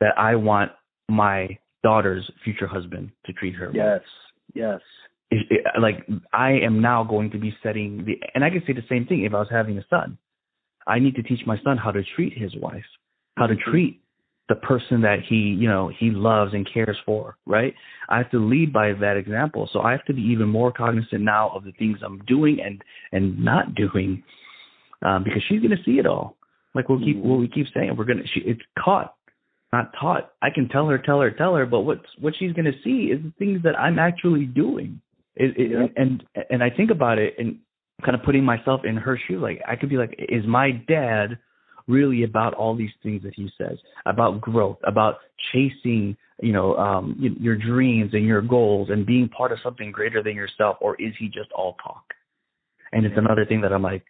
that 0.00 0.18
I 0.18 0.34
want 0.34 0.72
my 1.08 1.58
daughter's 1.82 2.28
future 2.42 2.66
husband 2.66 3.10
to 3.26 3.32
treat 3.32 3.54
her. 3.54 3.70
Yes. 3.74 4.00
With. 4.00 4.02
Yes. 4.54 4.80
It, 5.30 5.46
it, 5.50 5.80
like 5.80 6.06
I 6.32 6.52
am 6.52 6.80
now 6.80 7.04
going 7.04 7.30
to 7.30 7.38
be 7.38 7.54
setting 7.62 8.04
the, 8.04 8.14
and 8.34 8.44
I 8.44 8.50
can 8.50 8.62
say 8.66 8.72
the 8.72 8.84
same 8.88 9.06
thing 9.06 9.24
if 9.24 9.34
I 9.34 9.38
was 9.38 9.48
having 9.50 9.78
a 9.78 9.84
son. 9.88 10.18
I 10.86 10.98
need 10.98 11.14
to 11.16 11.22
teach 11.22 11.40
my 11.46 11.58
son 11.64 11.78
how 11.78 11.90
to 11.90 12.02
treat 12.14 12.36
his 12.36 12.54
wife, 12.56 12.84
how 13.36 13.46
to 13.46 13.54
mm-hmm. 13.54 13.70
treat 13.70 14.00
the 14.48 14.54
person 14.56 15.00
that 15.00 15.20
he, 15.26 15.36
you 15.36 15.68
know, 15.68 15.90
he 15.98 16.10
loves 16.10 16.52
and 16.52 16.68
cares 16.72 16.96
for, 17.06 17.36
right? 17.46 17.74
I 18.10 18.18
have 18.18 18.30
to 18.32 18.38
lead 18.38 18.72
by 18.72 18.92
that 18.92 19.16
example. 19.16 19.68
So 19.72 19.80
I 19.80 19.92
have 19.92 20.04
to 20.04 20.12
be 20.12 20.20
even 20.20 20.48
more 20.48 20.70
cognizant 20.70 21.22
now 21.22 21.50
of 21.54 21.64
the 21.64 21.72
things 21.72 21.98
I'm 22.04 22.18
doing 22.26 22.58
and 22.62 22.82
and 23.12 23.42
not 23.42 23.74
doing 23.74 24.22
um, 25.04 25.24
because 25.24 25.42
she's 25.48 25.60
gonna 25.62 25.82
see 25.84 25.98
it 25.98 26.06
all. 26.06 26.36
Like 26.74 26.88
we'll 26.88 26.98
keep, 26.98 27.16
what 27.18 27.38
we 27.38 27.48
keep 27.48 27.66
saying, 27.74 27.94
we're 27.96 28.04
gonna. 28.04 28.26
She, 28.32 28.40
it's 28.40 28.60
caught, 28.78 29.14
not 29.72 29.92
taught. 29.98 30.32
I 30.42 30.48
can 30.50 30.68
tell 30.68 30.88
her, 30.88 30.98
tell 30.98 31.20
her, 31.20 31.30
tell 31.30 31.54
her, 31.54 31.66
but 31.66 31.80
what's 31.80 32.06
what 32.18 32.34
she's 32.38 32.52
gonna 32.52 32.72
see 32.82 33.12
is 33.12 33.22
the 33.22 33.32
things 33.38 33.62
that 33.62 33.78
I'm 33.78 33.98
actually 33.98 34.46
doing. 34.46 35.00
It, 35.36 35.54
it. 35.56 35.92
And 35.96 36.24
and 36.50 36.62
I 36.62 36.70
think 36.70 36.90
about 36.90 37.18
it 37.18 37.34
and 37.38 37.58
kind 38.04 38.16
of 38.16 38.24
putting 38.24 38.44
myself 38.44 38.82
in 38.84 38.96
her 38.96 39.18
shoe. 39.28 39.38
Like 39.38 39.62
I 39.68 39.76
could 39.76 39.88
be 39.88 39.96
like, 39.96 40.14
is 40.18 40.44
my 40.46 40.72
dad 40.88 41.38
really 41.86 42.24
about 42.24 42.54
all 42.54 42.74
these 42.74 42.90
things 43.02 43.22
that 43.22 43.34
he 43.34 43.50
says 43.58 43.78
about 44.06 44.40
growth, 44.40 44.78
about 44.84 45.16
chasing, 45.52 46.16
you 46.40 46.52
know, 46.52 46.76
um, 46.76 47.16
your 47.38 47.56
dreams 47.56 48.10
and 48.14 48.24
your 48.24 48.40
goals 48.40 48.88
and 48.90 49.04
being 49.04 49.28
part 49.28 49.52
of 49.52 49.58
something 49.62 49.92
greater 49.92 50.22
than 50.22 50.34
yourself, 50.34 50.76
or 50.80 50.96
is 50.96 51.12
he 51.18 51.26
just 51.26 51.52
all 51.52 51.76
talk? 51.84 52.04
And 52.92 53.04
it's 53.04 53.18
another 53.18 53.44
thing 53.44 53.60
that 53.60 53.72
I'm 53.72 53.82
like, 53.82 54.04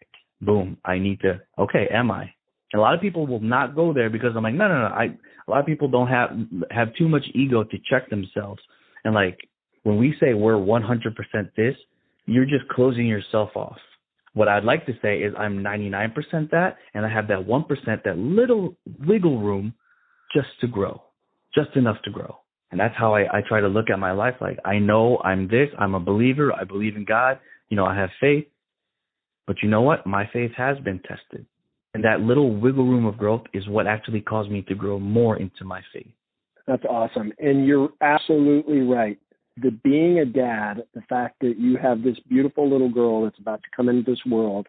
boom, 0.44 0.78
I 0.84 0.98
need 0.98 1.20
to. 1.20 1.40
Okay, 1.58 1.88
am 1.92 2.10
I? 2.10 2.32
A 2.74 2.78
lot 2.78 2.94
of 2.94 3.00
people 3.00 3.26
will 3.26 3.40
not 3.40 3.74
go 3.74 3.92
there 3.92 4.10
because 4.10 4.30
I'm 4.36 4.42
like, 4.42 4.54
no, 4.54 4.68
no, 4.68 4.88
no. 4.88 4.94
I 4.94 5.04
a 5.46 5.50
lot 5.50 5.60
of 5.60 5.66
people 5.66 5.88
don't 5.88 6.08
have 6.08 6.30
have 6.70 6.94
too 6.94 7.08
much 7.08 7.24
ego 7.34 7.64
to 7.64 7.78
check 7.88 8.10
themselves. 8.10 8.60
And 9.04 9.14
like 9.14 9.38
when 9.84 9.98
we 9.98 10.14
say 10.18 10.34
we're 10.34 10.54
100% 10.54 11.14
this, 11.56 11.76
you're 12.26 12.46
just 12.46 12.68
closing 12.70 13.06
yourself 13.06 13.50
off. 13.54 13.78
What 14.32 14.48
I'd 14.48 14.64
like 14.64 14.86
to 14.86 14.92
say 15.00 15.18
is 15.18 15.32
I'm 15.38 15.62
99% 15.62 16.50
that, 16.50 16.78
and 16.94 17.06
I 17.06 17.08
have 17.08 17.28
that 17.28 17.46
1%, 17.46 18.02
that 18.04 18.18
little 18.18 18.76
wiggle 19.06 19.40
room 19.40 19.74
just 20.34 20.48
to 20.60 20.66
grow, 20.66 21.02
just 21.54 21.76
enough 21.76 21.98
to 22.04 22.10
grow. 22.10 22.38
And 22.72 22.80
that's 22.80 22.96
how 22.96 23.14
I, 23.14 23.38
I 23.38 23.42
try 23.46 23.60
to 23.60 23.68
look 23.68 23.90
at 23.90 24.00
my 24.00 24.10
life. 24.10 24.34
Like, 24.40 24.58
I 24.64 24.78
know 24.80 25.20
I'm 25.22 25.46
this, 25.46 25.68
I'm 25.78 25.94
a 25.94 26.00
believer, 26.00 26.52
I 26.52 26.64
believe 26.64 26.96
in 26.96 27.04
God, 27.04 27.38
you 27.68 27.76
know, 27.76 27.84
I 27.84 27.94
have 27.94 28.10
faith. 28.20 28.46
But 29.46 29.62
you 29.62 29.68
know 29.68 29.82
what? 29.82 30.06
My 30.06 30.28
faith 30.32 30.52
has 30.56 30.78
been 30.78 31.00
tested. 31.00 31.46
And 31.94 32.02
that 32.04 32.20
little 32.20 32.54
wiggle 32.54 32.86
room 32.86 33.06
of 33.06 33.16
growth 33.16 33.42
is 33.52 33.68
what 33.68 33.86
actually 33.86 34.20
caused 34.20 34.50
me 34.50 34.62
to 34.62 34.74
grow 34.74 34.98
more 34.98 35.36
into 35.36 35.64
my 35.64 35.80
faith. 35.92 36.12
That's 36.66 36.84
awesome. 36.84 37.32
And 37.38 37.66
you're 37.66 37.90
absolutely 38.00 38.80
right. 38.80 39.18
The 39.62 39.70
being 39.70 40.18
a 40.18 40.24
dad, 40.24 40.82
the 40.94 41.02
fact 41.02 41.36
that 41.42 41.54
you 41.58 41.76
have 41.76 42.02
this 42.02 42.18
beautiful 42.28 42.68
little 42.68 42.88
girl 42.88 43.22
that's 43.22 43.38
about 43.38 43.62
to 43.62 43.68
come 43.76 43.88
into 43.88 44.10
this 44.10 44.20
world, 44.26 44.66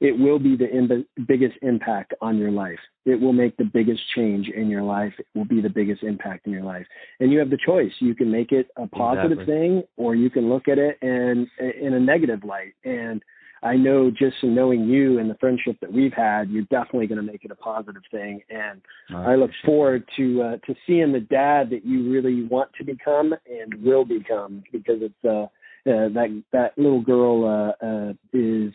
it 0.00 0.18
will 0.18 0.38
be 0.38 0.56
the 0.56 0.68
in- 0.68 1.06
biggest 1.28 1.56
impact 1.60 2.14
on 2.22 2.38
your 2.38 2.50
life. 2.50 2.78
It 3.04 3.20
will 3.20 3.34
make 3.34 3.56
the 3.56 3.64
biggest 3.64 4.00
change 4.16 4.48
in 4.48 4.70
your 4.70 4.82
life. 4.82 5.12
It 5.18 5.26
will 5.34 5.44
be 5.44 5.60
the 5.60 5.68
biggest 5.68 6.02
impact 6.02 6.46
in 6.46 6.52
your 6.52 6.64
life. 6.64 6.86
And 7.20 7.30
you 7.30 7.38
have 7.38 7.50
the 7.50 7.58
choice. 7.58 7.92
You 8.00 8.14
can 8.14 8.30
make 8.30 8.50
it 8.50 8.68
a 8.76 8.86
positive 8.86 9.32
Exactly. 9.32 9.54
thing 9.54 9.82
or 9.96 10.14
you 10.14 10.30
can 10.30 10.48
look 10.48 10.68
at 10.68 10.78
it 10.78 10.96
and 11.02 11.46
in 11.60 11.92
a 11.92 12.00
negative 12.00 12.44
light. 12.44 12.74
And 12.84 13.22
I 13.62 13.76
know 13.76 14.10
just 14.10 14.36
in 14.42 14.54
knowing 14.54 14.84
you 14.84 15.18
and 15.18 15.30
the 15.30 15.36
friendship 15.36 15.76
that 15.80 15.92
we've 15.92 16.12
had, 16.12 16.50
you're 16.50 16.64
definitely 16.64 17.06
going 17.06 17.24
to 17.24 17.32
make 17.32 17.44
it 17.44 17.50
a 17.50 17.56
positive 17.56 18.02
thing. 18.10 18.40
And 18.50 18.80
I 19.14 19.36
look 19.36 19.50
forward 19.64 20.04
to 20.16 20.42
uh, 20.42 20.56
to 20.66 20.74
seeing 20.86 21.12
the 21.12 21.20
dad 21.20 21.70
that 21.70 21.84
you 21.84 22.10
really 22.10 22.42
want 22.44 22.70
to 22.78 22.84
become 22.84 23.34
and 23.48 23.82
will 23.82 24.04
become 24.04 24.64
because 24.72 24.98
it's 25.00 25.24
uh, 25.24 25.46
uh 25.88 26.08
that 26.08 26.42
that 26.52 26.76
little 26.76 27.02
girl 27.02 27.44
uh, 27.44 27.84
uh 27.84 28.12
is 28.32 28.72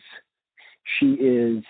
she 0.98 1.12
is 1.14 1.62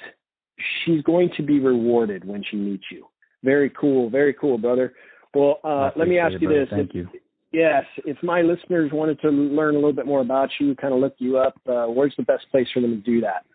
she's 0.85 1.03
going 1.03 1.31
to 1.37 1.43
be 1.43 1.61
rewarded 1.61 2.25
when 2.25 2.45
she 2.49 2.57
meets 2.57 2.85
you. 2.91 3.07
Very 3.45 3.71
cool, 3.71 4.11
very 4.11 4.35
cool, 4.35 4.59
brother. 4.59 4.95
Well, 5.35 5.59
uh, 5.63 5.91
let 5.97 6.09
me 6.09 6.19
ask 6.19 6.41
you 6.41 6.51
it, 6.51 6.55
this: 6.55 6.69
brother. 6.69 6.85
Thank 6.85 6.95
you. 6.95 7.09
Yes, 7.51 7.85
if 8.05 8.23
my 8.23 8.43
listeners 8.43 8.91
wanted 8.93 9.21
to 9.23 9.31
learn 9.31 9.75
a 9.75 9.79
little 9.79 9.95
bit 9.95 10.07
more 10.07 10.21
about 10.21 10.51
you, 10.61 10.75
kind 10.75 10.93
of 10.93 11.01
look 11.01 11.15
you 11.19 11.39
up, 11.39 11.55
uh, 11.67 11.87
where's 11.87 12.13
the 12.19 12.25
best 12.25 12.45
place 12.51 12.67
for 12.75 12.81
them 12.81 12.91
to 12.91 13.01
do 13.11 13.23
that? 13.23 13.47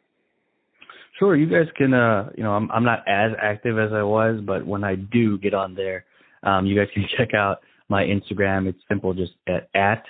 Sure, 1.19 1.35
you 1.35 1.47
guys 1.47 1.67
can. 1.77 1.93
Uh, 1.93 2.31
you 2.35 2.41
know, 2.43 2.53
I'm 2.53 2.71
I'm 2.71 2.83
not 2.83 3.07
as 3.07 3.33
active 3.39 3.77
as 3.77 3.93
I 3.93 4.01
was, 4.01 4.41
but 4.43 4.65
when 4.65 4.83
I 4.83 4.95
do 4.95 5.37
get 5.37 5.53
on 5.53 5.75
there, 5.75 6.05
um, 6.41 6.65
you 6.65 6.75
guys 6.75 6.87
can 6.93 7.05
check 7.17 7.35
out 7.35 7.59
my 7.87 8.03
Instagram. 8.03 8.67
It's 8.67 8.79
simple, 8.89 9.13
just 9.13 9.33
at, 9.47 9.69
at 9.75 10.03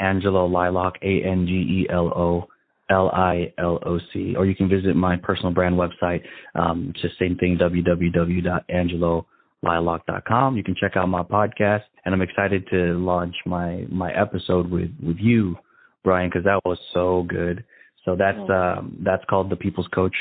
Angelo 0.00 0.48
Lilock, 0.48 0.92
A 1.02 1.22
N 1.26 1.44
G 1.46 1.52
E 1.52 1.86
L 1.90 2.06
O 2.06 2.48
L 2.88 3.10
I 3.10 3.52
L 3.58 3.78
O 3.84 3.98
C, 4.12 4.36
or 4.36 4.46
you 4.46 4.54
can 4.54 4.70
visit 4.70 4.94
my 4.96 5.16
personal 5.16 5.52
brand 5.52 5.74
website. 5.74 6.22
Um, 6.54 6.90
it's 6.90 7.02
just 7.02 7.18
same 7.18 7.36
thing, 7.36 7.58
www.angelolilock.com. 7.58 10.56
You 10.56 10.64
can 10.64 10.76
check 10.80 10.96
out 10.96 11.08
my 11.08 11.22
podcast, 11.22 11.82
and 12.06 12.14
I'm 12.14 12.22
excited 12.22 12.66
to 12.70 12.94
launch 12.98 13.34
my 13.44 13.84
my 13.90 14.12
episode 14.12 14.70
with 14.70 14.90
with 15.02 15.18
you, 15.18 15.56
Brian, 16.04 16.30
because 16.30 16.44
that 16.44 16.60
was 16.64 16.78
so 16.94 17.24
good. 17.28 17.64
So 18.04 18.16
that's 18.16 18.38
Oh. 18.48 18.54
um, 18.54 18.96
that's 19.00 19.24
called 19.28 19.50
the 19.50 19.56
People's 19.56 19.88
Coach 19.88 20.14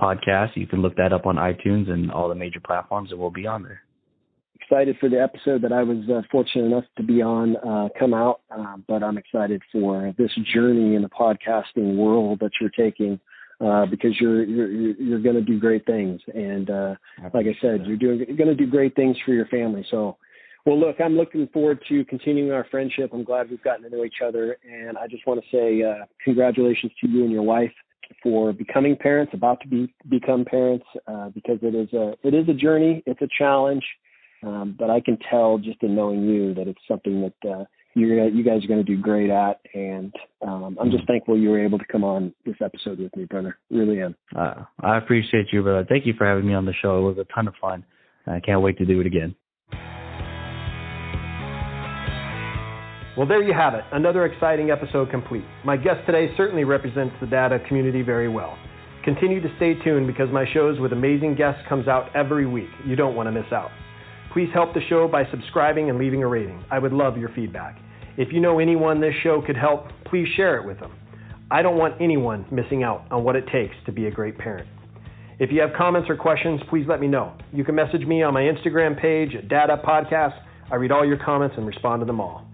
podcast. 0.00 0.54
You 0.56 0.66
can 0.66 0.82
look 0.82 0.94
that 0.96 1.12
up 1.14 1.24
on 1.26 1.36
iTunes 1.36 1.90
and 1.90 2.12
all 2.12 2.28
the 2.28 2.34
major 2.34 2.60
platforms, 2.60 3.10
and 3.10 3.18
we'll 3.18 3.30
be 3.30 3.46
on 3.46 3.62
there. 3.64 3.80
excited 4.60 4.96
for 4.98 5.08
the 5.08 5.22
episode 5.22 5.62
that 5.62 5.72
I 5.72 5.82
was 5.84 5.98
uh, 6.10 6.22
fortunate 6.30 6.64
enough 6.64 6.84
to 6.96 7.02
be 7.02 7.22
on 7.22 7.56
uh, 7.58 7.88
come 7.98 8.12
out, 8.12 8.40
uh, 8.50 8.76
but 8.88 9.02
I'm 9.02 9.16
excited 9.16 9.62
for 9.70 10.12
this 10.18 10.32
journey 10.52 10.96
in 10.96 11.02
the 11.02 11.08
podcasting 11.08 11.96
world 11.96 12.40
that 12.40 12.50
you're 12.60 12.70
taking 12.70 13.20
uh, 13.60 13.86
because 13.86 14.20
you're 14.20 14.42
you're 14.44 14.92
you're 15.00 15.20
going 15.20 15.36
to 15.36 15.40
do 15.42 15.58
great 15.58 15.86
things, 15.86 16.20
and 16.34 16.68
uh, 16.68 16.94
like 17.32 17.46
I 17.46 17.56
said, 17.60 17.86
you're 17.86 17.96
doing 17.96 18.18
you're 18.26 18.36
going 18.36 18.54
to 18.54 18.54
do 18.54 18.66
great 18.66 18.94
things 18.96 19.16
for 19.24 19.32
your 19.32 19.46
family. 19.46 19.86
So, 19.90 20.16
well, 20.66 20.78
look, 20.78 20.96
I'm 21.00 21.16
looking 21.16 21.48
forward 21.52 21.80
to 21.88 22.04
continuing 22.06 22.50
our 22.50 22.66
friendship. 22.70 23.10
I'm 23.14 23.22
glad 23.22 23.48
we've 23.48 23.62
gotten 23.62 23.88
to 23.88 23.96
know 23.96 24.04
each 24.04 24.20
other, 24.22 24.58
and 24.68 24.98
I 24.98 25.06
just 25.06 25.24
want 25.24 25.40
to 25.40 25.56
say 25.56 25.82
uh, 25.82 26.04
congratulations 26.24 26.90
to 27.00 27.08
you 27.08 27.22
and 27.22 27.30
your 27.32 27.44
wife 27.44 27.72
for 28.20 28.52
becoming 28.52 28.96
parents, 28.96 29.32
about 29.32 29.60
to 29.60 29.68
be 29.68 29.94
become 30.08 30.44
parents, 30.44 30.84
uh, 31.06 31.28
because 31.28 31.58
it 31.62 31.74
is 31.74 31.92
a 31.92 32.14
it 32.24 32.34
is 32.34 32.48
a 32.48 32.52
journey, 32.52 33.02
it's 33.06 33.22
a 33.22 33.28
challenge. 33.38 33.84
Um, 34.42 34.76
but 34.78 34.90
I 34.90 35.00
can 35.00 35.18
tell 35.30 35.58
just 35.58 35.82
in 35.82 35.94
knowing 35.94 36.24
you 36.24 36.52
that 36.54 36.68
it's 36.68 36.82
something 36.86 37.22
that 37.22 37.50
uh, 37.50 37.64
you're 37.94 38.28
you 38.28 38.42
guys 38.42 38.64
are 38.64 38.68
going 38.68 38.84
to 38.84 38.96
do 38.96 39.00
great 39.00 39.30
at, 39.30 39.60
and 39.72 40.12
um, 40.42 40.76
I'm 40.80 40.90
just 40.90 41.06
thankful 41.06 41.38
you 41.38 41.50
were 41.50 41.64
able 41.64 41.78
to 41.78 41.86
come 41.90 42.02
on 42.02 42.34
this 42.44 42.56
episode 42.60 42.98
with 42.98 43.14
me, 43.16 43.24
brother. 43.24 43.56
Really 43.70 44.02
am. 44.02 44.16
Uh, 44.36 44.64
I 44.80 44.98
appreciate 44.98 45.46
you, 45.52 45.62
brother. 45.62 45.86
Thank 45.88 46.06
you 46.06 46.14
for 46.18 46.26
having 46.26 46.46
me 46.46 46.54
on 46.54 46.66
the 46.66 46.74
show. 46.82 46.98
It 46.98 47.02
was 47.02 47.18
a 47.18 47.32
ton 47.32 47.46
of 47.46 47.54
fun. 47.60 47.84
I 48.26 48.40
can't 48.40 48.62
wait 48.62 48.78
to 48.78 48.84
do 48.84 49.00
it 49.00 49.06
again. 49.06 49.36
Well, 53.16 53.26
there 53.26 53.42
you 53.42 53.54
have 53.54 53.72
it. 53.72 53.82
Another 53.92 54.26
exciting 54.26 54.70
episode 54.70 55.08
complete. 55.10 55.44
My 55.64 55.78
guest 55.78 56.04
today 56.04 56.34
certainly 56.36 56.64
represents 56.64 57.14
the 57.18 57.26
Dad 57.26 57.50
Up 57.50 57.64
community 57.64 58.02
very 58.02 58.28
well. 58.28 58.58
Continue 59.04 59.40
to 59.40 59.48
stay 59.56 59.72
tuned 59.82 60.06
because 60.06 60.28
my 60.30 60.44
shows 60.52 60.78
with 60.78 60.92
amazing 60.92 61.34
guests 61.34 61.62
comes 61.66 61.88
out 61.88 62.14
every 62.14 62.46
week. 62.46 62.68
You 62.84 62.94
don't 62.94 63.16
want 63.16 63.26
to 63.28 63.32
miss 63.32 63.50
out. 63.52 63.70
Please 64.34 64.50
help 64.52 64.74
the 64.74 64.82
show 64.90 65.08
by 65.08 65.24
subscribing 65.30 65.88
and 65.88 65.98
leaving 65.98 66.22
a 66.22 66.26
rating. 66.26 66.62
I 66.70 66.78
would 66.78 66.92
love 66.92 67.16
your 67.16 67.30
feedback. 67.30 67.78
If 68.18 68.34
you 68.34 68.40
know 68.40 68.58
anyone 68.58 69.00
this 69.00 69.14
show 69.22 69.40
could 69.40 69.56
help, 69.56 69.86
please 70.04 70.28
share 70.36 70.58
it 70.58 70.66
with 70.66 70.78
them. 70.78 70.92
I 71.50 71.62
don't 71.62 71.78
want 71.78 71.94
anyone 72.02 72.44
missing 72.50 72.82
out 72.82 73.06
on 73.10 73.24
what 73.24 73.34
it 73.34 73.46
takes 73.50 73.76
to 73.86 73.92
be 73.92 74.08
a 74.08 74.10
great 74.10 74.36
parent. 74.36 74.68
If 75.38 75.50
you 75.50 75.62
have 75.62 75.70
comments 75.74 76.10
or 76.10 76.16
questions, 76.16 76.60
please 76.68 76.84
let 76.86 77.00
me 77.00 77.06
know. 77.06 77.32
You 77.50 77.64
can 77.64 77.76
message 77.76 78.02
me 78.06 78.22
on 78.22 78.34
my 78.34 78.42
Instagram 78.42 79.00
page 79.00 79.34
at 79.34 79.48
Dad 79.48 79.70
Up 79.70 79.84
Podcast. 79.84 80.38
I 80.70 80.74
read 80.74 80.92
all 80.92 81.06
your 81.06 81.18
comments 81.24 81.54
and 81.56 81.66
respond 81.66 82.00
to 82.02 82.06
them 82.06 82.20
all. 82.20 82.46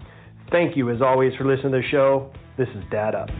Thank 0.52 0.76
you, 0.76 0.90
as 0.90 1.00
always, 1.00 1.34
for 1.36 1.46
listening 1.46 1.72
to 1.72 1.78
the 1.78 1.88
show. 1.90 2.30
This 2.58 2.68
is 2.76 2.84
Dad 2.90 3.14
Up. 3.14 3.30